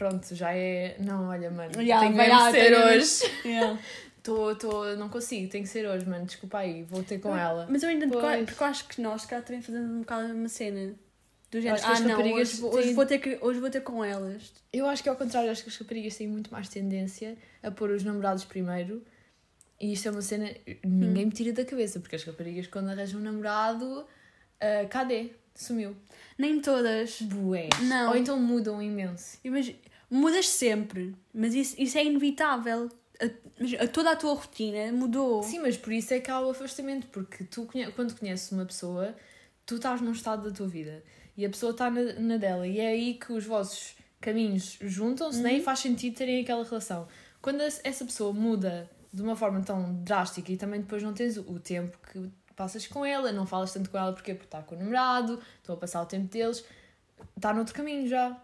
Pronto, 0.03 0.35
já 0.35 0.53
é. 0.53 0.97
Não, 0.99 1.29
olha, 1.29 1.49
mano, 1.49 1.81
Yeah, 1.81 2.11
mesmo 2.11 2.35
lá, 2.35 2.51
de 2.51 2.59
ser 2.59 2.77
hoje. 2.77 3.33
Yeah. 3.45 3.79
Tô, 4.21 4.55
tô, 4.55 4.95
não 4.95 5.09
consigo, 5.09 5.51
tem 5.51 5.65
que 5.65 5.69
ser 5.69 5.85
hoje, 5.85 6.09
mano. 6.09 6.25
Desculpa 6.25 6.59
aí, 6.59 6.85
vou 6.85 7.03
ter 7.03 7.19
com 7.19 7.37
ela. 7.37 7.67
Mas 7.69 7.83
eu 7.83 7.89
ainda 7.89 8.07
porque, 8.07 8.45
porque 8.45 8.63
eu 8.63 8.67
acho 8.69 8.87
que 8.87 9.01
nós, 9.01 9.27
calhar, 9.27 9.45
também 9.45 9.61
fazemos 9.61 9.91
um 9.91 9.99
bocado 9.99 10.33
uma 10.33 10.49
cena 10.49 10.95
do 11.51 11.61
género. 11.61 11.83
que 11.83 11.89
Ah, 11.89 12.01
não, 12.01 12.33
hoje, 12.33 12.93
vou 12.95 13.05
ter 13.05 13.19
que, 13.19 13.37
hoje 13.41 13.59
vou 13.59 13.69
ter 13.69 13.81
com 13.81 14.05
elas. 14.05 14.53
Eu 14.73 14.87
acho 14.87 15.03
que 15.03 15.09
ao 15.09 15.17
contrário, 15.17 15.51
acho 15.51 15.65
que 15.65 15.71
as 15.71 15.77
raparigas 15.77 16.17
têm 16.17 16.29
muito 16.29 16.53
mais 16.53 16.69
tendência 16.69 17.37
a 17.65 17.71
pôr 17.73 17.91
os 17.91 18.05
namorados 18.05 18.45
primeiro. 18.45 19.03
E 19.81 19.93
isto 19.93 20.07
é 20.07 20.13
uma 20.13 20.23
cena 20.23 20.49
ninguém 20.85 21.27
me 21.27 21.33
tira 21.33 21.53
da 21.53 21.65
cabeça, 21.65 21.99
porque 21.99 22.15
as 22.15 22.23
raparigas, 22.23 22.69
quando 22.69 22.91
arranjam 22.91 23.19
um 23.21 23.25
namorado, 23.25 24.07
ah, 24.61 24.87
cadê? 24.89 25.31
Sumiu. 25.53 25.97
Nem 26.39 26.61
todas. 26.61 27.21
Bué. 27.23 27.69
Não. 27.83 28.11
Ou 28.11 28.17
então 28.17 28.39
mudam 28.39 28.81
imenso. 28.81 29.39
Imagina, 29.45 29.79
mudas 30.13 30.49
sempre, 30.49 31.15
mas 31.33 31.55
isso, 31.55 31.75
isso 31.79 31.97
é 31.99 32.05
inevitável. 32.05 32.89
A, 33.21 33.85
a- 33.85 33.89
toda 33.89 34.11
a 34.13 34.17
tua 34.17 34.35
rotina 34.35 34.93
mudou. 34.93 35.43
Sim, 35.43 35.61
mas 35.61 35.77
por 35.77 35.93
isso 35.93 36.13
é 36.15 36.21
que 36.21 36.31
há 36.31 36.41
o 36.41 36.51
afastamento, 36.51 37.07
porque 37.09 37.45
tu 37.45 37.69
quando 37.97 38.15
conheces 38.19 38.51
uma 38.53 38.65
pessoa, 38.67 39.15
tu 39.65 39.77
estás 39.77 40.01
num 40.01 40.13
estado 40.13 40.49
da 40.49 40.55
tua 40.55 40.67
vida 40.69 41.03
e 41.37 41.47
a 41.47 41.49
pessoa 41.49 41.73
está 41.73 41.91
na, 41.91 42.13
na 42.15 42.37
dela, 42.37 42.67
e 42.67 42.79
é 42.79 42.89
aí 42.89 43.15
que 43.15 43.33
os 43.33 43.45
vossos 43.47 43.95
caminhos 44.21 44.79
juntam-se 44.83 45.41
né? 45.41 45.55
e 45.55 45.63
faz 45.63 45.79
sentido 45.81 46.15
terem 46.17 46.43
aquela 46.43 46.63
relação. 46.65 47.09
Quando 47.41 47.63
es- 47.63 47.81
essa 47.83 48.05
pessoa 48.05 48.33
muda 48.33 48.91
de 49.13 49.23
uma 49.23 49.35
forma 49.37 49.61
tão 49.63 49.95
drástica 50.03 50.53
e 50.53 50.57
também 50.57 50.81
depois 50.81 51.03
não 51.03 51.13
tens 51.15 51.37
o 51.37 51.43
o 51.53 51.59
tempo 51.59 51.99
que 52.13 52.31
passas 52.55 52.87
com 52.87 53.05
ela, 53.05 53.33
não 53.33 53.47
falas 53.47 53.73
tanto 53.73 53.89
com 53.91 53.97
ela 53.99 54.13
porque, 54.13 54.35
porque 54.35 54.47
está 54.47 54.63
com 54.63 54.75
o 54.75 54.79
namorado, 54.79 55.41
estão 55.59 55.75
a 55.75 55.79
passar 55.79 56.03
o 56.03 56.07
tempo 56.07 56.29
deles, 56.29 56.65
está 57.37 57.53
noutro 57.53 57.75
caminho 57.75 58.07
já. 58.07 58.37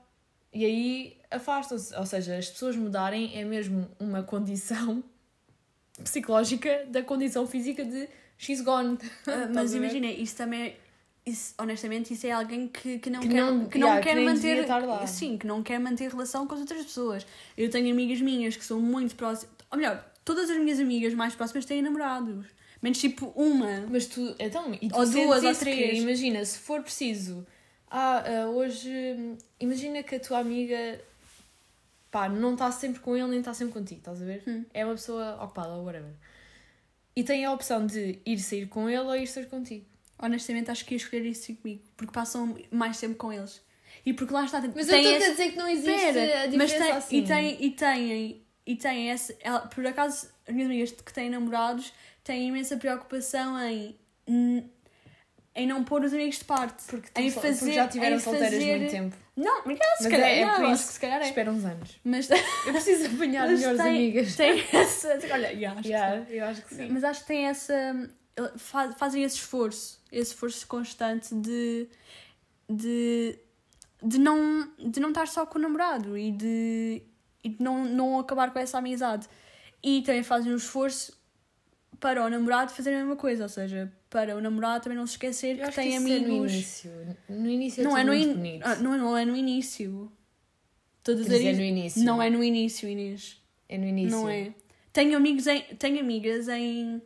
E 0.53 0.65
aí 0.65 1.17
afastam-se. 1.31 1.95
Ou 1.95 2.07
seja, 2.07 2.37
as 2.37 2.49
pessoas 2.49 2.75
mudarem 2.77 3.39
é 3.39 3.45
mesmo 3.45 3.89
uma 3.99 4.23
condição 4.23 5.03
psicológica 6.03 6.85
da 6.89 7.03
condição 7.03 7.47
física 7.47 7.85
de 7.85 8.09
she's 8.37 8.61
gone. 8.61 8.99
Estás 9.21 9.51
mas 9.51 9.75
imagina, 9.75 10.07
isso 10.07 10.37
também 10.37 10.63
é- 10.69 10.77
isso, 11.27 11.53
honestamente, 11.59 12.15
isso 12.15 12.27
é 12.27 12.31
alguém 12.33 12.67
que, 12.69 12.99
que 12.99 13.11
não 13.11 13.21
Que 13.21 13.29
quer, 13.29 13.37
não- 13.43 13.69
que 13.69 13.79
não 13.79 13.89
yeah, 13.89 14.03
quer 14.03 14.17
que 14.17 14.25
manter. 14.25 15.07
Sim, 15.07 15.37
que 15.37 15.47
não 15.47 15.63
quer 15.63 15.79
manter 15.79 16.09
relação 16.11 16.47
com 16.47 16.55
as 16.55 16.61
outras 16.61 16.83
pessoas. 16.85 17.27
Eu 17.57 17.69
tenho 17.69 17.93
amigas 17.93 18.19
minhas 18.23 18.57
que 18.57 18.65
são 18.65 18.81
muito 18.81 19.15
próximas. 19.15 19.55
Ou 19.71 19.77
melhor, 19.77 20.03
todas 20.25 20.49
as 20.49 20.57
minhas 20.57 20.81
amigas 20.81 21.13
mais 21.13 21.35
próximas 21.35 21.67
têm 21.67 21.83
namorados. 21.83 22.47
Menos 22.81 22.99
tipo 22.99 23.27
uma. 23.37 23.85
Mas 23.91 24.07
tu, 24.07 24.35
então, 24.39 24.73
tu 24.73 24.97
Ou 24.97 25.05
duas, 25.07 25.45
ou 25.45 25.51
isso 25.51 25.59
que, 25.65 25.71
três. 25.71 25.99
imagina, 25.99 26.43
se 26.45 26.59
for 26.61 26.81
preciso, 26.83 27.47
ah, 27.91 28.23
ah, 28.27 28.47
hoje, 28.51 29.37
imagina 29.61 30.03
que 30.03 30.15
a 30.17 30.21
tua 30.21 30.39
amiga, 30.39 31.01
pá, 32.11 32.29
não 32.29 32.53
está 32.55 32.71
sempre 32.73 33.01
com 33.01 33.17
ele 33.17 33.29
nem 33.29 33.39
está 33.41 33.55
sempre 33.55 33.75
contigo, 33.75 34.01
estás 34.01 34.21
a 34.23 34.25
ver? 34.25 34.43
Hum. 34.47 34.65
É 34.73 34.85
uma 34.85 34.95
pessoa 34.95 35.43
ocupada 35.43 35.71
ou 35.75 35.85
whatever. 35.85 36.13
E 37.17 37.25
tem 37.25 37.45
a 37.45 37.53
opção 37.53 37.85
de 37.87 38.19
ir 38.25 38.39
sair 38.39 38.67
com 38.69 38.89
ele 38.89 39.01
ou 39.01 39.17
ir 39.17 39.27
sair 39.27 39.47
contigo. 39.47 39.85
Honestamente, 40.21 40.71
acho 40.71 40.85
que 40.85 40.95
ia 40.95 40.99
escolher 40.99 41.27
isso 41.27 41.55
comigo. 41.57 41.83
Porque 41.97 42.13
passam 42.13 42.57
mais 42.71 42.99
tempo 43.01 43.17
com 43.17 43.33
eles. 43.33 43.61
E 44.07 44.13
porque 44.13 44.33
lá 44.33 44.45
está. 44.45 44.61
Mas 44.61 44.87
tem 44.87 45.05
eu 45.05 45.13
estou 45.13 45.17
esse- 45.17 45.25
a 45.25 45.31
dizer 45.31 45.51
que 45.51 45.57
não 45.57 45.69
existe 45.69 45.91
Espera, 45.91 46.43
a 46.43 46.47
diferença 46.47 46.79
tem, 46.85 46.93
assim. 46.93 47.17
e 47.17 47.25
tem 47.27 47.65
e 47.65 47.71
têm 47.71 48.43
e 48.67 48.77
têm 48.77 49.11
essa 49.11 49.35
ela, 49.41 49.61
por 49.61 49.85
acaso 49.87 50.29
as 50.47 50.55
minhas 50.55 50.69
amigas 50.71 50.91
que 50.93 51.13
têm 51.13 51.31
namorados 51.31 51.93
têm 52.23 52.49
imensa 52.49 52.77
preocupação 52.77 53.59
em 53.61 53.97
em 55.59 55.67
não 55.67 55.83
pôr 55.85 56.03
os 56.05 56.13
amigos 56.13 56.39
de 56.39 56.45
parte 56.45 56.85
Porque, 56.87 57.09
em 57.21 57.31
fazer 57.31 57.59
porque 57.59 57.73
já 57.75 57.89
tiveram 57.89 58.19
solteiras 58.21 58.53
fazer- 58.55 58.79
muito 58.79 58.91
tempo. 58.91 59.17
não 59.37 59.63
mas 59.67 59.79
se 59.79 59.85
Mas 60.05 60.07
calhar 60.13 60.29
é, 60.29 60.39
é 60.41 60.47
não, 60.47 60.55
por 60.57 60.65
acho 60.67 60.73
isso. 60.75 60.87
que 60.87 60.93
se 60.95 61.01
calhar 61.01 61.21
é 61.21 61.25
Espera 61.29 61.51
uns 61.51 61.65
anos. 61.65 62.01
mas, 62.05 62.29
Eu 62.67 62.73
preciso 62.73 63.07
apanhar 63.07 63.47
mas 63.49 63.61
melhores 63.61 63.83
tem, 63.83 63.89
amigas. 63.97 64.37
tem 64.37 64.65
essa 64.73 65.09
olha 65.33 65.49
yeah, 65.49 65.73
acho 65.73 65.83
que 65.83 65.89
Yeah, 65.89 66.27
eu 66.31 66.45
acho 66.47 66.63
que 66.63 66.75
sim. 66.75 66.89
mas 66.91 67.05
acho 67.05 67.21
que 67.23 67.27
tem 67.27 67.47
essa 67.47 68.11
fa- 68.57 68.93
fazem 68.93 69.23
esse 69.25 69.37
esforço 69.37 70.01
esse 70.13 70.31
esforço 70.33 70.67
constante 70.67 71.35
de 71.35 71.89
de 72.71 73.39
de 74.03 74.19
não 74.19 74.69
de 74.79 75.01
não 75.01 75.09
estar 75.09 75.27
só 75.27 75.45
com 75.45 75.59
o 75.59 75.63
namorado 75.63 76.17
e 76.17 76.31
de 76.31 77.03
e 77.43 77.49
de 77.51 77.63
não, 77.63 77.85
não 77.85 78.19
acabar 78.19 78.53
com 78.53 78.59
essa 78.59 78.79
amizade 78.79 79.27
e 79.83 80.03
também 80.03 80.23
fazem 80.23 80.53
um 80.53 80.57
esforço 80.57 81.17
para 82.01 82.25
o 82.25 82.29
namorado 82.29 82.71
fazer 82.73 82.95
a 82.95 82.99
mesma 82.99 83.17
coisa 83.17 83.45
ou 83.45 83.49
seja 83.49 83.93
para 84.11 84.37
o 84.37 84.41
namorado 84.41 84.85
também 84.85 84.97
não 84.99 85.07
se 85.07 85.13
esquecer 85.13 85.57
que 85.59 85.73
tem 85.73 85.91
que 85.91 85.97
isso 85.97 86.07
é 86.07 86.19
no 86.19 86.25
amigos 86.27 86.53
início. 86.53 86.91
No 87.29 87.51
início 87.51 87.81
é 87.81 87.85
não 87.85 87.97
é 87.99 88.05
no 88.05 88.15
in... 88.15 88.35
bonito. 88.35 88.63
ah, 88.67 88.77
não, 88.77 88.97
não 88.99 89.17
é 89.17 89.25
no 89.25 89.37
início 89.37 90.11
Estou 90.99 91.15
a 91.15 91.19
dizer 91.19 91.51
isso- 91.51 91.59
no 91.61 91.65
início. 91.67 92.05
não 92.05 92.23
é 92.23 92.29
no 92.31 92.43
início 92.45 92.89
Inês 92.89 93.41
É 93.69 93.77
no 93.79 93.87
início. 93.87 94.11
não 94.19 94.29
é? 94.29 94.53
Tenho 94.93 95.17
amigos 95.17 95.47
em, 95.47 95.61
tenho 95.79 96.01
amigas 96.01 96.49
em 96.49 97.01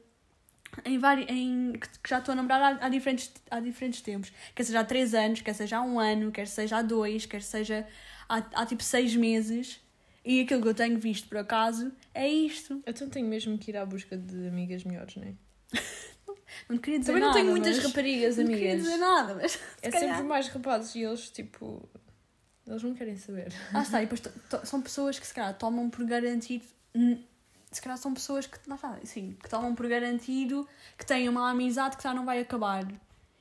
em 0.87 0.97
vários 0.99 1.29
em 1.29 1.73
que 2.03 2.09
já 2.09 2.19
estou 2.19 2.33
a 2.33 2.37
namorar 2.37 2.63
há, 2.81 2.87
há 2.87 2.89
diferentes 2.89 3.31
há 3.51 3.61
diferentes 3.61 4.01
tempos, 4.01 4.33
quer 4.55 4.63
seja 4.65 4.81
há 4.81 4.85
3 4.85 5.13
anos, 5.15 5.43
quer 5.43 5.53
seja 5.55 5.77
há 5.77 5.83
um 5.83 6.01
ano, 6.01 6.33
quer 6.33 6.47
seja 6.47 6.79
há 6.79 6.83
dois, 6.83 7.27
quer 7.27 7.43
seja 7.43 7.87
há, 8.29 8.37
há 8.55 8.65
tipo 8.65 8.83
6 8.83 9.15
meses. 9.17 9.81
E 10.25 10.41
aquilo 10.41 10.63
que 10.63 10.69
eu 10.69 10.75
tenho 10.75 10.99
visto 10.99 11.29
por 11.29 11.37
acaso 11.39 11.93
é 12.15 12.27
isto. 12.29 12.81
Então 12.87 13.09
tenho 13.11 13.27
mesmo 13.27 13.59
que 13.59 13.71
ir 13.73 13.77
à 13.77 13.85
busca 13.85 14.17
de 14.17 14.47
amigas 14.47 14.83
melhores, 14.85 15.15
não 15.17 15.25
é? 15.25 15.35
Não 16.69 16.79
queria 16.79 16.99
dizer 17.01 17.13
Também 17.13 17.21
não 17.23 17.29
nada, 17.31 17.41
tenho 17.41 17.51
muitas 17.51 17.79
raparigas 17.79 18.37
Não 18.37 18.45
te 18.45 18.51
queria 18.51 18.69
amigas. 18.73 18.85
dizer 18.85 18.97
nada, 18.99 19.35
mas 19.35 19.59
É 19.83 19.91
calhar. 19.91 20.11
sempre 20.11 20.23
mais 20.29 20.49
rapazes 20.49 20.95
e 20.95 21.03
eles, 21.03 21.31
tipo. 21.31 21.89
Eles 22.67 22.83
não 22.83 22.95
querem 22.95 23.17
saber. 23.17 23.53
Ah, 23.75 23.83
está, 23.83 24.03
e 24.03 24.07
depois 24.07 24.23
são 24.69 24.81
pessoas 24.81 25.19
que 25.19 25.27
se 25.27 25.35
calhar 25.35 25.57
tomam 25.59 25.91
por 25.91 26.05
garantido. 26.05 26.65
Se 27.71 27.81
calhar 27.81 27.97
são 27.99 28.13
pessoas 28.15 28.47
que, 28.47 28.57
lá 28.69 28.77
está, 28.77 28.99
assim, 29.03 29.37
que 29.43 29.49
tomam 29.49 29.75
por 29.75 29.89
garantido 29.89 30.69
que 30.99 31.07
têm 31.07 31.29
uma 31.29 31.51
amizade 31.51 31.97
que 31.97 32.03
já 32.03 32.13
não 32.15 32.25
vai 32.25 32.39
acabar 32.41 32.87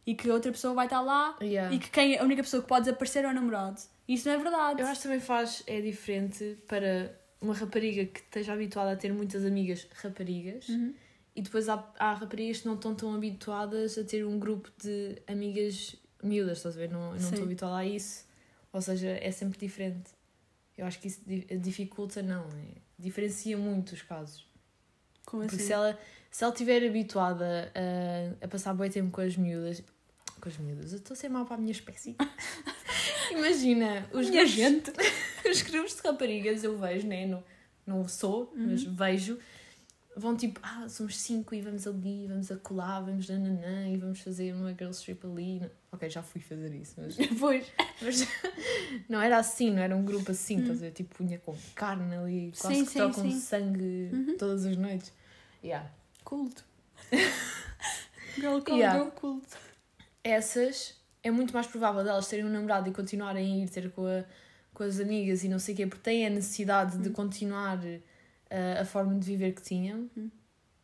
e 0.08 0.15
que 0.15 0.30
outra 0.32 0.52
pessoa 0.52 0.74
vai 0.74 0.86
estar 0.88 1.02
lá 1.02 1.36
Yeah. 1.41 1.76
e 1.76 1.78
que 1.80 1.89
quem, 1.91 2.17
a 2.17 2.24
única 2.24 2.41
pessoa 2.41 2.63
que 2.63 2.67
pode 2.69 2.86
desaparecer 2.86 3.26
é 3.26 3.28
o 3.28 3.34
namorado. 3.34 3.80
Isso 4.08 4.28
não 4.28 4.36
é 4.36 4.38
verdade. 4.39 4.82
Eu 4.82 4.88
acho 4.88 5.02
que 5.02 5.04
também 5.04 5.19
faz. 5.19 5.62
É 5.67 5.80
diferente 5.82 6.58
para 6.67 7.13
uma 7.41 7.54
rapariga 7.54 8.06
que 8.06 8.19
esteja 8.21 8.54
habituada 8.54 8.91
a 8.91 8.95
ter 8.95 9.13
muitas 9.13 9.45
amigas 9.45 9.88
raparigas 10.02 10.67
Uhum. 10.69 10.93
E 11.36 11.41
depois 11.41 11.70
há, 11.70 11.91
há 11.98 12.13
raparigas 12.13 12.62
que 12.62 12.67
não 12.67 12.76
estão 12.76 12.94
tão 12.96 13.13
habituadas 13.15 13.98
a 13.98 14.04
ter 14.04 14.26
um 14.26 14.38
grupo 14.39 14.70
de 14.82 15.22
amigas 15.28 15.96
miúdas, 16.24 16.58
estás 16.58 16.76
a 16.76 16.80
ver? 16.80 16.89
Não, 16.89 17.15
eu 17.15 17.22
não 17.22 17.30
estou 17.30 17.44
habituada 17.44 17.78
a 17.78 17.86
isso. 17.86 18.26
Ou 18.74 18.82
seja, 18.82 19.10
é 19.10 19.32
sempre 19.32 19.58
diferente. 19.60 20.12
Eu 20.78 20.86
acho 20.86 21.00
que 21.00 21.08
isso 21.08 21.22
di- 21.26 21.46
dificulta, 21.58 22.22
não. 22.22 22.44
É, 22.46 22.78
diferencia 22.98 23.58
muito 23.58 23.94
os 23.94 24.02
casos. 24.02 24.46
Como 25.26 25.44
Porque 25.44 25.56
assim? 25.58 25.65
se 25.67 25.74
ela 25.74 25.98
se 26.30 26.44
ela 26.46 26.54
estiver 26.54 26.86
habituada 26.88 27.72
a, 27.76 28.46
a 28.46 28.48
passar 28.48 28.74
bom 28.74 28.88
tempo 28.89 29.12
com 29.12 29.22
as 29.22 29.36
miúdas. 29.36 29.84
Com 30.39 30.48
as 30.50 30.58
miúdas, 30.58 30.91
eu 30.94 30.98
estou 31.00 31.13
a 31.13 31.17
ser 31.17 31.30
mal 31.30 31.46
para 31.46 31.56
a 31.56 31.60
minha 31.60 31.72
espécie. 31.72 32.15
Imagina, 33.32 34.08
os 34.13 34.30
Minha 34.30 34.44
grupos, 34.44 34.52
gente. 34.52 34.91
os 35.50 35.62
grupos 35.62 35.96
de 35.96 36.02
raparigas 36.02 36.63
eu 36.63 36.78
vejo, 36.78 37.08
né? 37.08 37.26
Não, 37.26 37.44
não 37.86 38.08
sou, 38.08 38.52
mas 38.56 38.84
vejo. 38.84 39.38
Vão 40.15 40.36
tipo, 40.36 40.60
ah, 40.62 40.88
somos 40.89 41.17
cinco 41.17 41.56
e 41.56 41.62
vamos 41.62 41.88
ali, 41.88 42.28
vamos 42.28 42.52
a 42.52 42.58
colar, 42.58 43.00
vamos 43.00 43.30
nananã 43.30 43.88
e 43.88 43.95
vamos 43.97 44.19
fazer 44.19 44.54
uma 44.54 44.71
girls 44.74 45.02
trip 45.04 45.26
ali. 45.26 45.62
Ok, 45.89 46.10
já 46.10 46.21
fui 46.21 46.41
fazer 46.41 46.74
isso, 46.76 46.95
mas, 46.97 47.15
Pois. 47.39 47.65
mas 48.02 48.28
não 49.08 49.21
era 49.21 49.38
assim, 49.38 49.71
não 49.71 49.82
era 49.82 49.95
um 49.95 50.04
grupo 50.04 50.30
assim, 50.32 50.60
estás 50.60 50.80
a 50.80 50.82
ver? 50.82 50.91
Tipo, 50.91 51.15
punha 51.15 51.39
com 51.39 51.56
carne 51.76 52.13
ali, 52.15 52.52
quase 52.60 52.76
Sim, 52.76 52.86
que 52.86 52.91
sim, 52.91 52.97
trocam 53.00 53.24
sim. 53.32 53.39
sangue 53.39 54.10
Uhum. 54.12 54.36
todas 54.38 54.65
as 54.65 54.76
noites. 54.76 55.13
Yeah. 55.63 55.89
Culto. 56.26 56.63
Girl 58.36 58.60
code, 58.60 58.71
Yeah. 58.80 59.00
girl 59.00 59.12
culto. 59.12 59.58
essas 60.24 60.95
é 61.24 61.30
muito 61.32 61.54
mais 61.54 61.67
provável 61.67 62.04
delas 62.04 62.28
terem 62.28 62.45
um 62.45 62.50
namorado 62.50 62.89
e 62.89 62.93
continuarem 62.93 63.62
a 63.62 63.63
ir 63.65 63.69
ter 63.69 63.91
com, 63.91 64.06
a- 64.06 64.24
com 64.74 64.84
as 64.84 65.00
amigas 65.00 65.43
e 65.43 65.50
não 65.50 65.60
sei 65.60 65.74
o 65.74 65.78
quê, 65.78 65.88
porque 65.88 66.04
têm 66.04 66.26
a 66.26 66.30
necessidade 66.30 66.97
de 66.97 67.10
continuar 67.12 67.80
a 68.82 68.86
forma 68.86 69.18
de 69.18 69.26
viver 69.26 69.54
que 69.54 69.62
tinham, 69.62 70.10
Hum. 70.18 70.30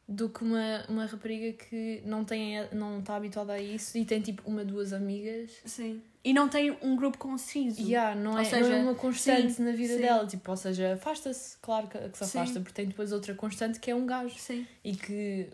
do 0.07 0.29
que 0.29 0.43
uma, 0.43 0.85
uma 0.87 1.05
rapariga 1.05 1.51
que 1.53 2.01
não, 2.05 2.23
tem, 2.23 2.55
não 2.71 2.99
está 2.99 3.15
habituada 3.15 3.53
a 3.53 3.59
isso 3.61 3.97
e 3.97 4.05
tem 4.05 4.21
tipo 4.21 4.41
uma, 4.45 4.63
duas 4.63 4.93
amigas. 4.93 5.51
Sim. 5.65 6.01
E 6.23 6.33
não 6.33 6.49
tem 6.49 6.77
um 6.81 6.95
grupo 6.95 7.17
conciso. 7.17 7.81
Yeah, 7.81 8.13
não, 8.15 8.33
Ou 8.33 8.39
é, 8.39 8.43
seja, 8.43 8.69
não 8.69 8.75
é 8.75 8.81
uma 8.81 8.95
constante 8.95 9.53
sim, 9.53 9.63
na 9.63 9.71
vida 9.71 9.93
sim. 9.95 10.01
dela, 10.01 10.27
tipo, 10.27 10.49
ou 10.51 10.57
seja, 10.57 10.93
afasta-se, 10.93 11.57
claro 11.61 11.87
que, 11.87 11.97
que 11.97 12.17
se 12.17 12.25
Sim. 12.25 12.39
afasta, 12.39 12.59
porque 12.59 12.73
tem 12.73 12.85
depois 12.87 13.11
outra 13.13 13.33
constante 13.33 13.79
que 13.79 13.89
é 13.91 13.95
um 13.95 14.05
gajo. 14.05 14.37
Sim. 14.37 14.67
E 14.83 14.93
que, 14.95 15.49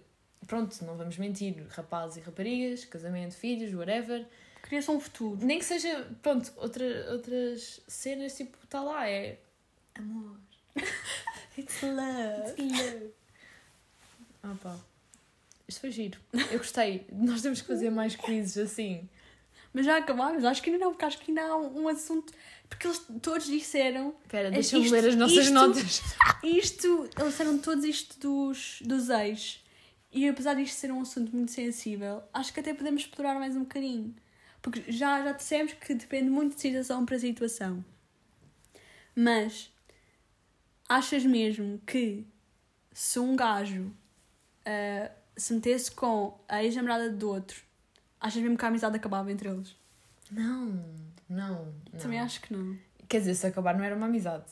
pronto, 0.48 0.84
não 0.84 0.96
vamos 0.98 1.18
mentir, 1.18 1.64
rapazes 1.70 2.18
e 2.18 2.20
raparigas, 2.22 2.86
casamento, 2.86 3.36
filhos, 3.36 3.72
whatever, 3.74 4.26
cria-se 4.64 4.90
um 4.90 5.00
futuro. 5.00 5.46
Nem 5.46 5.60
que 5.60 5.66
seja, 5.66 6.08
pronto, 6.24 6.52
outra, 6.58 7.12
outras 7.12 7.82
cenas, 7.88 8.36
tipo, 8.36 8.58
está 8.64 8.82
lá, 8.82 9.08
é 9.08 9.38
amor. 9.96 10.38
It's 11.58 11.82
love. 11.82 13.12
Ah 14.42 14.56
pá. 14.62 14.76
Isto 15.68 15.82
foi 15.82 15.92
giro. 15.92 16.20
Eu 16.52 16.58
gostei. 16.58 17.08
Nós 17.12 17.42
temos 17.42 17.62
que 17.62 17.68
fazer 17.68 17.90
mais 17.90 18.16
quizzes 18.16 18.58
assim. 18.58 19.08
Mas 19.74 19.86
já 19.86 19.98
acabámos? 19.98 20.44
Acho 20.46 20.62
que 20.62 20.70
ainda 20.70 20.84
não, 20.86 20.92
porque 20.92 21.06
acho 21.06 21.18
que 21.20 21.32
ainda 21.32 21.42
há 21.44 21.58
um, 21.58 21.84
um 21.84 21.88
assunto. 21.88 22.34
Porque 22.70 22.88
eles 22.88 23.02
todos 23.22 23.46
disseram 23.48 24.14
Espera, 24.24 24.48
É 24.50 24.52
deixa-me 24.52 24.90
ler 24.90 25.08
as 25.08 25.16
nossas 25.16 25.38
isto- 25.46 25.54
notas. 25.54 26.02
isto. 26.44 27.10
Eles 27.18 27.32
disseram 27.32 27.58
todos 27.60 27.84
isto 27.86 28.20
dos, 28.20 28.80
dos 28.82 29.10
ex. 29.10 29.64
E 30.12 30.28
apesar 30.28 30.54
disto 30.56 30.76
ser 30.76 30.92
um 30.92 31.02
assunto 31.02 31.36
muito 31.36 31.52
sensível, 31.52 32.22
acho 32.34 32.54
que 32.54 32.60
até 32.60 32.74
podemos 32.74 33.02
explorar 33.04 33.36
mais 33.36 33.56
um 33.56 33.62
bocadinho. 33.62 34.14
Porque 34.62 34.92
já, 34.92 35.24
já 35.24 35.32
dissemos 35.32 35.74
que 35.74 35.94
depende 35.96 36.30
muito 36.30 36.56
de 36.56 36.62
situação 36.62 37.04
para 37.06 37.18
situação. 37.18 37.84
Mas 39.16 39.72
achas 40.94 41.26
mesmo 41.26 41.80
que 41.86 42.26
se 42.94 43.20
um 43.20 43.36
gajo 43.36 43.92
ah, 44.66 45.12
se 45.36 45.54
metesse 45.54 45.92
com 45.92 46.40
a 46.48 46.64
ex-namorada 46.64 47.10
do 47.10 47.30
outro, 47.30 47.62
achas 48.20 48.42
mesmo 48.42 48.58
que 48.58 48.66
a 48.66 48.68
amizade 48.68 48.96
acabava 48.96 49.32
entre 49.32 49.50
eles? 49.50 49.76
Não, 50.32 50.66
não. 51.30 51.74
não. 51.92 52.00
Também 52.00 52.20
acho 52.20 52.42
que 52.42 52.54
não. 52.54 52.78
Quer 53.08 53.20
dizer, 53.20 53.36
se 53.36 53.48
acabar 53.48 53.76
não 53.76 53.84
era 53.84 53.96
uma 53.96 54.06
amizade. 54.06 54.46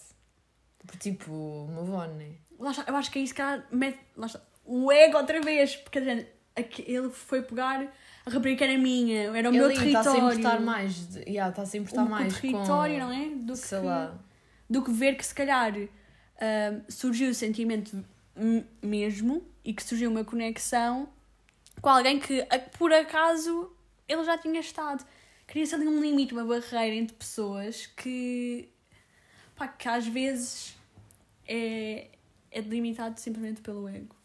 Tipo, 0.99 1.31
move 1.71 1.91
on, 1.91 2.07
né? 2.15 2.35
Lá 2.59 2.71
está, 2.71 2.83
eu 2.87 2.95
acho 2.95 3.11
que 3.11 3.19
é 3.19 3.21
isso 3.21 3.33
que 3.33 3.41
ela 3.41 3.63
mete 3.71 3.99
lá 4.15 4.25
está, 4.25 4.41
o 4.65 4.91
ego 4.91 5.17
outra 5.17 5.41
vez, 5.41 5.75
porque 5.75 5.99
ele 5.99 7.09
foi 7.09 7.41
pegar 7.41 7.91
a 8.25 8.29
rapariga 8.29 8.57
que 8.57 8.63
era 8.63 8.77
minha, 8.77 9.35
era 9.35 9.49
o 9.49 9.53
meu 9.53 9.69
Ele 9.69 9.87
está-se 9.87 10.09
a 10.09 10.11
território. 10.11 10.39
importar 10.39 10.61
mais. 10.61 11.07
De, 11.07 11.19
yeah, 11.21 11.55
a 11.55 11.77
importar 11.77 12.03
o, 12.03 12.09
mais 12.09 12.33
o 12.33 12.41
território, 12.41 12.99
com, 12.99 13.05
não 13.05 13.11
é? 13.11 13.29
Do 13.29 13.55
sei 13.55 13.79
que, 13.79 13.85
lá. 13.85 14.19
do 14.69 14.83
que 14.83 14.91
ver 14.91 15.15
que 15.15 15.25
se 15.25 15.33
calhar 15.33 15.73
surgiu 16.89 17.29
o 17.29 17.33
sentimento 17.33 18.03
mesmo 18.81 19.43
e 19.63 19.73
que 19.73 19.83
surgiu 19.83 20.09
uma 20.09 20.23
conexão 20.23 21.07
com 21.81 21.89
alguém 21.89 22.19
que 22.19 22.45
por 22.77 22.91
acaso 22.93 23.71
ele 24.07 24.23
já 24.23 24.37
tinha 24.37 24.59
estado. 24.59 25.05
Cria-se 25.47 25.75
ali 25.75 25.87
um 25.87 25.99
limite, 25.99 26.33
uma 26.33 26.45
barreira 26.45 26.95
entre 26.95 27.15
pessoas 27.15 27.85
que, 27.87 28.69
pá, 29.55 29.67
que 29.67 29.87
às 29.87 30.07
vezes 30.07 30.75
é, 31.47 32.07
é 32.49 32.61
delimitado 32.61 33.19
simplesmente 33.19 33.61
pelo 33.61 33.87
ego. 33.87 34.15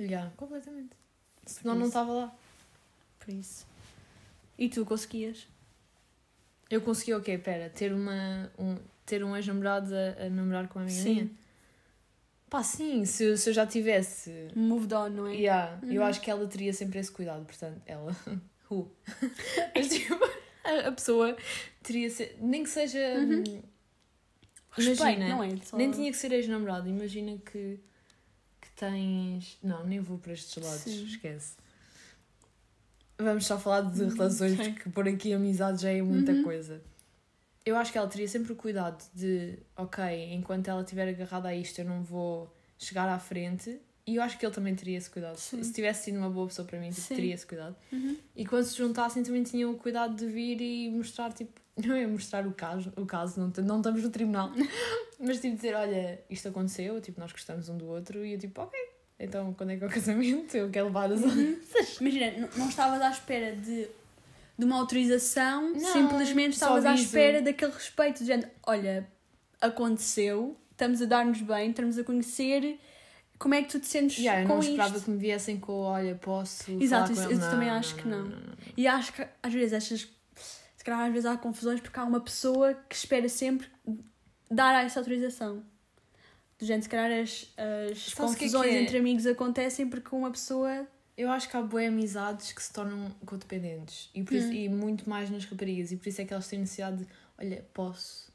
Yeah, 0.00 0.32
completamente. 0.36 0.96
Senão 1.44 1.74
não 1.74 1.86
estava 1.86 2.12
lá. 2.12 2.34
Por 3.18 3.34
isso. 3.34 3.66
E 4.56 4.68
tu 4.68 4.84
conseguias? 4.84 5.46
Eu 6.70 6.80
consegui 6.80 7.14
o 7.14 7.22
quê? 7.22 7.36
Pera, 7.36 7.70
ter, 7.70 7.92
uma, 7.92 8.50
um, 8.58 8.76
ter 9.08 9.24
um 9.24 9.34
ex-namorado 9.36 9.92
a, 9.94 10.26
a 10.26 10.30
namorar 10.30 10.68
com 10.68 10.78
a 10.78 10.82
minha 10.82 11.02
Sim. 11.02 11.14
minha? 11.14 11.30
Pá, 12.50 12.62
sim, 12.62 13.04
se, 13.04 13.24
eu- 13.24 13.36
se 13.36 13.50
eu 13.50 13.54
já 13.54 13.66
tivesse. 13.66 14.48
Moved 14.54 14.94
on, 14.94 15.08
não 15.10 15.26
é? 15.26 15.34
Yeah, 15.34 15.78
Eu 15.82 16.00
Uhum. 16.02 16.06
acho 16.08 16.20
que 16.20 16.30
ela 16.30 16.46
teria 16.46 16.72
sempre 16.72 16.98
esse 16.98 17.10
cuidado, 17.10 17.44
portanto, 17.44 17.80
ela. 17.86 18.14
Who? 18.70 18.90
Mas 19.74 19.88
tipo, 19.88 20.14
a, 20.64 20.88
a 20.88 20.92
pessoa 20.92 21.36
teria 21.82 22.08
se- 22.10 22.34
nem 22.40 22.62
que 22.62 22.70
seja. 22.70 22.98
Uhum. 23.18 23.42
hum, 23.46 23.62
Respeito, 24.70 25.02
Imagina, 25.02 25.28
não 25.28 25.42
é? 25.42 25.56
Só- 25.62 25.76
Nem 25.76 25.90
tinha 25.90 26.10
que 26.10 26.16
ser 26.16 26.30
ex-namorado, 26.32 26.88
imagina 26.88 27.36
que, 27.38 27.80
que 28.60 28.70
tens. 28.76 29.58
Não, 29.62 29.84
nem 29.84 29.98
vou 30.00 30.18
para 30.18 30.32
estes 30.32 30.62
lados, 30.62 30.80
Sim. 30.82 31.04
esquece. 31.06 31.56
Vamos 33.18 33.46
só 33.46 33.58
falar 33.58 33.80
de 33.82 34.02
Hum, 34.04 34.08
relações, 34.08 34.56
porque 34.56 34.88
por 34.90 35.08
aqui 35.08 35.32
amizade 35.32 35.82
já 35.82 35.90
é 35.90 36.00
muita 36.00 36.32
Uhum. 36.32 36.42
coisa. 36.44 36.80
Eu 37.68 37.76
acho 37.76 37.92
que 37.92 37.98
ela 37.98 38.08
teria 38.08 38.26
sempre 38.28 38.52
o 38.52 38.56
cuidado 38.56 39.04
de, 39.14 39.58
ok, 39.76 40.32
enquanto 40.32 40.68
ela 40.68 40.80
estiver 40.82 41.08
agarrada 41.08 41.48
a 41.48 41.54
isto, 41.54 41.78
eu 41.80 41.84
não 41.84 42.02
vou 42.02 42.50
chegar 42.78 43.08
à 43.08 43.18
frente. 43.18 43.78
E 44.06 44.16
eu 44.16 44.22
acho 44.22 44.38
que 44.38 44.46
ele 44.46 44.54
também 44.54 44.74
teria 44.74 44.96
esse 44.96 45.10
cuidado. 45.10 45.36
Sim. 45.36 45.62
Se 45.62 45.70
tivesse 45.72 46.04
sido 46.04 46.16
uma 46.18 46.30
boa 46.30 46.46
pessoa 46.46 46.66
para 46.66 46.78
mim, 46.80 46.88
tipo, 46.90 47.06
teria 47.08 47.34
esse 47.34 47.44
cuidado. 47.46 47.76
Uhum. 47.92 48.16
E 48.34 48.46
quando 48.46 48.64
se 48.64 48.74
juntassem 48.78 49.22
também 49.22 49.42
tinham 49.42 49.70
o 49.70 49.76
cuidado 49.76 50.14
de 50.16 50.26
vir 50.26 50.58
e 50.62 50.88
mostrar, 50.90 51.30
tipo, 51.34 51.60
não 51.76 51.94
é 51.94 52.06
mostrar 52.06 52.46
o 52.46 52.52
caso, 52.52 52.90
o 52.96 53.04
caso 53.04 53.38
não, 53.38 53.52
não 53.64 53.76
estamos 53.78 54.02
no 54.02 54.08
tribunal, 54.10 54.50
mas 55.20 55.38
tipo 55.40 55.54
dizer, 55.56 55.74
olha, 55.74 56.18
isto 56.30 56.48
aconteceu, 56.48 56.98
tipo, 57.02 57.20
nós 57.20 57.32
gostamos 57.32 57.68
um 57.68 57.76
do 57.76 57.86
outro 57.86 58.24
e 58.24 58.32
eu 58.32 58.38
tipo, 58.38 58.62
ok, 58.62 58.78
então 59.20 59.52
quando 59.52 59.70
é 59.72 59.76
que 59.76 59.84
é 59.84 59.86
o 59.86 59.90
casamento? 59.92 60.56
Eu 60.56 60.70
quero 60.70 60.86
levar 60.86 61.12
as 61.12 61.20
Imagina, 62.00 62.26
n- 62.28 62.48
não 62.56 62.68
estavas 62.70 63.02
à 63.02 63.10
espera 63.10 63.54
de, 63.54 63.88
de 64.58 64.64
uma 64.64 64.76
autorização, 64.76 65.72
Não, 65.72 65.92
simplesmente 65.92 66.54
estavas 66.54 66.84
à 66.84 66.94
espera 66.94 67.40
daquele 67.40 67.72
respeito, 67.72 68.18
dizendo: 68.18 68.46
olha, 68.66 69.06
aconteceu, 69.60 70.56
estamos 70.72 71.00
a 71.00 71.04
dar-nos 71.04 71.40
bem, 71.40 71.70
estamos 71.70 71.96
a 71.98 72.04
conhecer, 72.04 72.78
como 73.38 73.54
é 73.54 73.62
que 73.62 73.68
tu 73.68 73.78
te 73.78 73.86
sentes 73.86 74.18
Yeah, 74.18 74.42
eu 74.42 74.48
com 74.48 74.54
não 74.54 74.60
esperava 74.60 74.96
isto? 74.96 75.04
que 75.04 75.10
me 75.12 75.18
viessem 75.18 75.60
com, 75.60 75.72
olha, 75.82 76.14
posso 76.16 76.70
Exato, 76.80 77.12
isso- 77.12 77.30
isso 77.30 77.40
Não, 77.40 77.50
também 77.50 77.70
acho 77.70 77.94
que 77.94 78.08
não. 78.08 78.32
E 78.76 78.86
acho 78.86 79.12
que 79.12 79.24
às 79.42 79.52
vezes 79.52 79.72
estas. 79.72 80.08
Se 80.76 80.84
calhar 80.84 81.00
às 81.06 81.12
vezes 81.12 81.26
há 81.26 81.36
confusões 81.36 81.80
porque 81.80 81.98
há 82.00 82.04
uma 82.04 82.20
pessoa 82.20 82.74
que 82.88 82.94
espera 82.96 83.28
sempre 83.28 83.68
dar 84.50 84.84
essa 84.84 84.98
autorização. 85.00 85.62
Do 86.58 86.64
género, 86.66 86.82
se 86.82 86.88
calhar 86.88 87.20
as, 87.20 87.52
as 87.56 88.12
é 88.12 88.16
confusões 88.16 88.72
é? 88.74 88.82
entre 88.82 88.98
amigos 88.98 89.24
acontecem 89.26 89.88
porque 89.88 90.14
uma 90.14 90.30
pessoa. 90.30 90.86
Eu 91.18 91.30
acho 91.32 91.50
que 91.50 91.56
há 91.56 91.60
boas 91.62 91.86
amizades 91.88 92.52
que 92.52 92.62
se 92.62 92.72
tornam 92.72 93.10
codependentes 93.26 94.08
e, 94.14 94.22
por 94.22 94.34
isso- 94.34 94.48
Hum. 94.48 94.52
e 94.52 94.68
muito 94.68 95.10
mais 95.10 95.28
nas 95.28 95.44
raparigas 95.44 95.90
e 95.90 95.96
por 95.96 96.08
isso 96.08 96.20
é 96.20 96.24
que 96.24 96.32
elas 96.32 96.46
têm 96.46 96.60
necessidade 96.60 96.98
de, 96.98 97.06
olha, 97.36 97.66
posso, 97.74 98.30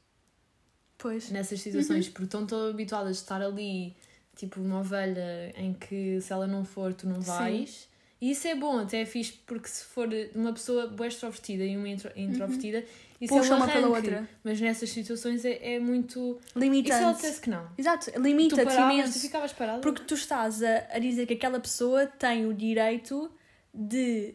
Pois. 0.98 1.30
nessas 1.30 1.60
situações, 1.60 2.08
porque 2.10 2.24
estão 2.24 2.46
tão 2.46 2.68
habituadas 2.68 3.16
a 3.16 3.20
estar 3.20 3.40
ali, 3.42 3.96
tipo 4.36 4.60
uma 4.60 4.80
ovelha 4.80 5.52
em 5.56 5.72
que 5.72 6.20
se 6.20 6.30
ela 6.32 6.46
não 6.46 6.62
for, 6.64 6.92
tu 6.92 7.08
não 7.08 7.22
Sim. 7.22 7.28
vais. 7.28 7.88
E 8.20 8.30
isso 8.30 8.46
é 8.48 8.54
bom, 8.54 8.78
até 8.78 9.00
é 9.02 9.06
fixe, 9.06 9.32
porque 9.46 9.68
se 9.68 9.84
for 9.84 10.08
uma 10.34 10.52
pessoa 10.52 10.86
boa 10.86 11.06
extrovertida 11.08 11.64
e 11.64 11.76
uma 11.76 11.88
intro, 11.88 12.10
introvertida, 12.16 12.84
isso 13.20 13.34
Puxa 13.34 13.52
é 13.52 13.54
um 13.54 13.56
uma 13.58 13.68
pela 13.68 13.88
outra. 13.88 14.28
Mas 14.42 14.60
nessas 14.60 14.90
situações 14.90 15.44
é, 15.44 15.74
é 15.74 15.78
muito. 15.78 16.38
E 16.40 16.50
se 16.50 16.56
ela 16.56 16.64
Limitante. 16.64 17.14
dissesse 17.14 17.40
que 17.40 17.50
não? 17.50 17.68
Exato, 17.78 18.10
limita-te 18.18 18.64
paravas, 18.64 18.86
tu 18.86 18.92
imenso. 18.92 19.20
ficavas 19.20 19.52
parada. 19.52 19.80
Porque 19.80 20.02
tu 20.02 20.14
estás 20.14 20.62
a, 20.62 20.86
a 20.90 20.98
dizer 20.98 21.26
que 21.26 21.34
aquela 21.34 21.60
pessoa 21.60 22.06
tem 22.06 22.46
o 22.46 22.52
direito 22.52 23.30
de 23.72 24.34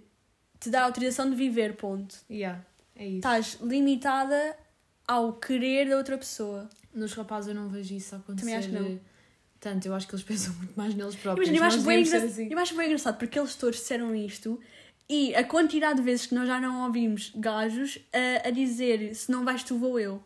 te 0.59 0.69
dar 0.69 0.83
autorização 0.83 1.29
de 1.29 1.35
viver, 1.35 1.75
ponto. 1.75 2.15
Yeah, 2.29 2.65
é 2.95 3.05
isso. 3.05 3.17
Estás 3.17 3.57
limitada 3.61 4.57
ao 5.07 5.33
querer 5.33 5.89
da 5.89 5.97
outra 5.97 6.17
pessoa. 6.17 6.69
Nos 6.93 7.13
rapazes 7.13 7.49
eu 7.49 7.55
não 7.55 7.69
vejo 7.69 7.93
isso 7.93 8.15
acontecer. 8.15 8.45
Também 8.45 8.55
acho 8.55 8.69
que 8.69 8.75
não. 8.75 8.99
Tanto, 9.59 9.85
eu 9.87 9.93
acho 9.93 10.07
que 10.07 10.15
eles 10.15 10.23
pensam 10.25 10.53
muito 10.55 10.73
mais 10.75 10.95
neles 10.95 11.15
próprios. 11.15 11.49
Imagina, 11.49 11.65
eu 11.65 11.67
acho, 11.67 11.77
bem 11.85 12.03
devíamos 12.03 12.07
engra... 12.07 12.19
ser 12.19 12.41
assim. 12.41 12.51
eu 12.53 12.59
acho 12.59 12.75
bem 12.75 12.85
engraçado 12.85 13.17
porque 13.17 13.37
eles 13.37 13.55
todos 13.55 13.77
disseram 13.77 14.15
isto 14.15 14.59
e 15.09 15.33
a 15.35 15.43
quantidade 15.43 15.97
de 15.97 16.03
vezes 16.03 16.27
que 16.27 16.35
nós 16.35 16.47
já 16.47 16.59
não 16.61 16.83
ouvimos 16.85 17.31
gajos 17.35 17.97
a, 18.13 18.47
a 18.47 18.51
dizer 18.51 19.15
se 19.15 19.31
não 19.31 19.43
vais 19.43 19.63
tu, 19.63 19.77
vou 19.77 19.99
eu. 19.99 20.21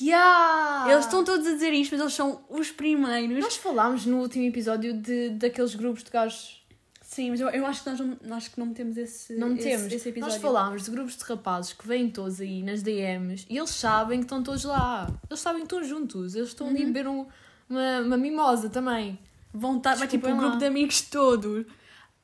Yeah! 0.00 0.90
Eles 0.90 1.04
estão 1.04 1.22
todos 1.22 1.46
a 1.46 1.52
dizer 1.52 1.72
isto, 1.72 1.92
mas 1.92 2.00
eles 2.00 2.14
são 2.14 2.42
os 2.48 2.70
primeiros. 2.70 3.38
Nós 3.44 3.56
falámos 3.56 4.06
no 4.06 4.18
último 4.20 4.44
episódio 4.46 4.94
de, 4.94 5.30
daqueles 5.30 5.74
grupos 5.74 6.02
de 6.02 6.10
gajos. 6.10 6.62
Sim, 7.02 7.30
mas 7.30 7.40
eu, 7.40 7.48
eu 7.50 7.66
acho 7.66 7.84
que 7.84 7.90
nós 7.90 8.00
não, 8.00 8.16
nós 8.24 8.48
que 8.48 8.58
não 8.58 8.66
metemos 8.68 8.96
esse, 8.96 9.34
Não 9.34 9.52
esse, 9.54 9.64
temos. 9.64 9.92
esse 9.92 10.08
episódio. 10.08 10.32
Nós 10.34 10.40
falámos 10.42 10.84
de 10.84 10.90
grupos 10.90 11.14
de 11.16 11.24
rapazes 11.24 11.74
que 11.74 11.86
vêm 11.86 12.08
todos 12.08 12.40
aí 12.40 12.62
nas 12.62 12.82
DMs 12.82 13.44
e 13.50 13.58
eles 13.58 13.68
sabem 13.68 14.20
que 14.20 14.24
estão 14.24 14.42
todos 14.42 14.64
lá. 14.64 15.10
Eles 15.28 15.40
sabem 15.40 15.60
que 15.60 15.66
estão 15.66 15.84
juntos. 15.86 16.34
Eles 16.34 16.48
estão 16.48 16.68
Uhum. 16.68 16.72
ali 16.72 16.82
a 16.84 16.86
beber 16.86 17.06
um- 17.08 17.26
uma, 17.68 18.00
uma 18.00 18.16
mimosa 18.16 18.70
também. 18.70 19.18
Vão 19.52 19.76
estar, 19.76 19.94
vai 19.96 20.08
tipo 20.08 20.26
um 20.26 20.38
grupo 20.38 20.56
de 20.56 20.64
amigos 20.64 21.02
todos. 21.02 21.66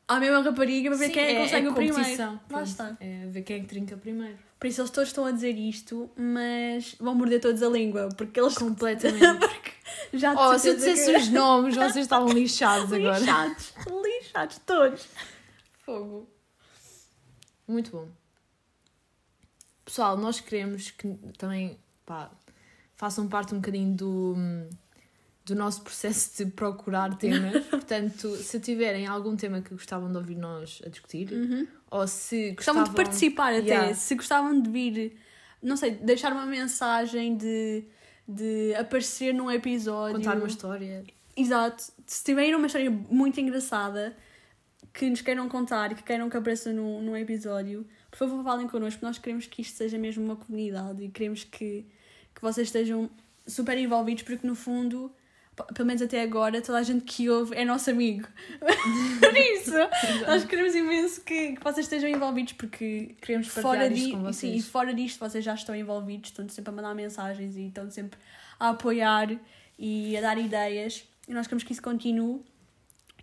À 0.08 0.18
mesma 0.18 0.40
rapariga 0.40 0.88
para 0.88 0.98
ver 0.98 1.06
Sim, 1.08 1.12
quem 1.12 1.22
é 1.24 1.34
que 1.34 1.40
consegue 1.42 1.68
o 1.68 1.74
primeiro. 1.74 2.40
Lá 2.50 2.62
está. 2.62 2.96
É 2.98 3.26
ver 3.26 3.42
quem 3.42 3.56
é 3.56 3.60
que 3.60 3.66
trinca 3.66 3.96
primeiro. 3.96 4.38
Por 4.58 4.66
isso 4.66 4.80
eles 4.80 4.90
todos 4.90 5.10
estão 5.10 5.26
a 5.26 5.30
dizer 5.30 5.54
isto, 5.54 6.10
mas 6.16 6.96
vão 6.98 7.14
morder 7.14 7.40
todos 7.40 7.62
a 7.62 7.68
língua, 7.68 8.08
porque 8.16 8.40
eles 8.40 8.56
Completamente. 8.56 9.46
já 10.14 10.32
de 10.34 10.40
oh, 10.40 10.58
se 10.58 10.68
eu 10.68 10.74
dissesse 10.74 11.10
que- 11.12 11.16
os 11.18 11.28
nomes, 11.28 11.76
vocês 11.76 11.98
estavam 11.98 12.28
lixados 12.30 12.92
agora. 12.92 13.18
Lixados, 13.18 13.72
lixados 14.02 14.58
todos. 14.66 15.06
Fogo. 15.84 16.28
Muito 17.68 17.90
bom. 17.90 18.08
Pessoal, 19.84 20.16
nós 20.16 20.40
queremos 20.40 20.90
que 20.90 21.08
também 21.36 21.78
pá, 22.04 22.30
façam 22.96 23.28
parte 23.28 23.54
um 23.54 23.58
bocadinho 23.58 23.94
do, 23.94 24.34
do 25.48 25.56
nosso 25.56 25.82
processo 25.82 26.44
de 26.44 26.50
procurar 26.50 27.16
temas. 27.16 27.64
Portanto, 27.66 28.36
se 28.36 28.60
tiverem 28.60 29.06
algum 29.06 29.34
tema 29.36 29.60
que 29.60 29.70
gostavam 29.70 30.10
de 30.10 30.16
ouvir 30.16 30.36
nós 30.36 30.80
a 30.86 30.88
discutir, 30.88 31.28
ou 31.90 32.06
se 32.06 32.52
Gostavam 32.52 32.82
gostavam 32.82 32.84
de 32.84 32.90
participar 32.90 33.52
até, 33.54 33.68
Yeah. 33.68 33.94
se 33.94 34.14
gostavam 34.14 34.60
de 34.60 34.70
vir, 34.70 35.16
não 35.62 35.76
sei, 35.76 35.92
deixar 35.92 36.32
uma 36.32 36.46
mensagem, 36.46 37.36
de, 37.36 37.84
de 38.26 38.74
aparecer 38.74 39.32
num 39.34 39.50
episódio. 39.50 40.16
contar 40.16 40.36
uma 40.36 40.46
história. 40.46 41.04
Exato. 41.36 41.84
Se 42.06 42.24
tiverem 42.24 42.54
uma 42.54 42.66
história 42.66 42.90
muito 42.90 43.40
engraçada, 43.40 44.16
que 44.92 45.08
nos 45.08 45.20
queiram 45.20 45.48
contar 45.48 45.92
e 45.92 45.94
que 45.94 46.02
queiram 46.02 46.28
que 46.28 46.36
apareça 46.36 46.72
no, 46.72 47.00
no 47.00 47.16
episódio, 47.16 47.86
por 48.10 48.18
favor 48.18 48.42
falem 48.42 48.66
connosco, 48.66 49.04
nós 49.04 49.18
queremos 49.18 49.46
que 49.46 49.62
isto 49.62 49.76
seja 49.76 49.96
mesmo 49.96 50.24
uma 50.24 50.36
comunidade 50.36 51.04
e 51.04 51.08
queremos 51.08 51.44
que, 51.44 51.86
que 52.34 52.42
vocês 52.42 52.68
estejam 52.68 53.08
super 53.46 53.78
envolvidos, 53.78 54.22
porque 54.24 54.46
no 54.46 54.54
fundo, 54.54 55.12
pelo 55.74 55.86
menos 55.86 56.02
até 56.02 56.22
agora, 56.22 56.60
toda 56.62 56.78
a 56.78 56.82
gente 56.82 57.04
que 57.04 57.28
ouve 57.28 57.54
é 57.56 57.64
nosso 57.64 57.90
amigo. 57.90 58.26
Por 59.20 59.36
isso, 59.36 59.72
nós 60.26 60.44
queremos 60.44 60.74
imenso 60.74 61.20
que, 61.22 61.54
que 61.56 61.62
vocês 61.64 61.86
estejam 61.86 62.08
envolvidos, 62.08 62.52
porque 62.54 63.16
Queremos 63.20 63.48
fora, 63.48 63.86
isto 63.88 64.10
com 64.10 64.16
sim, 64.16 64.22
vocês. 64.22 64.56
e 64.56 64.62
fora 64.68 64.94
disto 64.94 65.18
vocês 65.18 65.44
já 65.44 65.54
estão 65.54 65.74
envolvidos, 65.74 66.30
estão 66.30 66.48
sempre 66.48 66.70
a 66.70 66.74
mandar 66.74 66.94
mensagens 66.94 67.56
e 67.56 67.68
estão 67.68 67.90
sempre 67.90 68.18
a 68.58 68.70
apoiar 68.70 69.28
e 69.78 70.16
a 70.16 70.20
dar 70.20 70.38
ideias. 70.38 71.04
E 71.28 71.32
nós 71.34 71.46
queremos 71.46 71.64
que 71.64 71.72
isso 71.72 71.82
continue. 71.82 72.40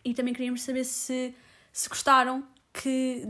E 0.03 0.13
também 0.13 0.33
queríamos 0.33 0.61
saber 0.61 0.83
se, 0.83 1.33
se 1.73 1.89
gostaram 1.89 2.45
que 2.71 3.27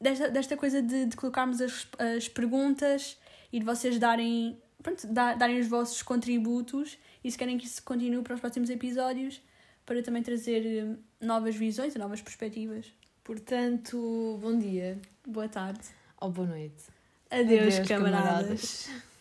desta, 0.00 0.30
desta 0.30 0.56
coisa 0.56 0.80
de, 0.80 1.06
de 1.06 1.16
colocarmos 1.16 1.60
as, 1.60 1.86
as 2.16 2.28
perguntas 2.28 3.18
e 3.52 3.58
de 3.58 3.64
vocês 3.64 3.98
darem, 3.98 4.58
pronto, 4.82 5.06
da- 5.08 5.34
darem 5.34 5.60
os 5.60 5.68
vossos 5.68 6.02
contributos 6.02 6.96
e 7.26 7.30
se 7.32 7.36
querem 7.36 7.58
que 7.58 7.66
isso 7.66 7.82
continue 7.82 8.22
para 8.22 8.34
os 8.34 8.40
próximos 8.40 8.70
episódios 8.70 9.42
para 9.84 10.00
também 10.00 10.22
trazer 10.22 10.64
eh, 10.64 10.96
novas 11.20 11.56
visões 11.56 11.92
e 11.96 11.98
novas 11.98 12.22
perspectivas. 12.22 12.86
Portanto, 13.24 14.38
bom 14.40 14.56
dia 14.56 14.96
Boa 15.26 15.48
tarde. 15.48 15.80
ou 16.20 16.30
boa 16.30 16.46
noite. 16.46 16.84
Adeus, 17.28 17.74
Adeus, 17.74 17.88
camaradas. 17.88 18.86
camaradas. 18.86 18.90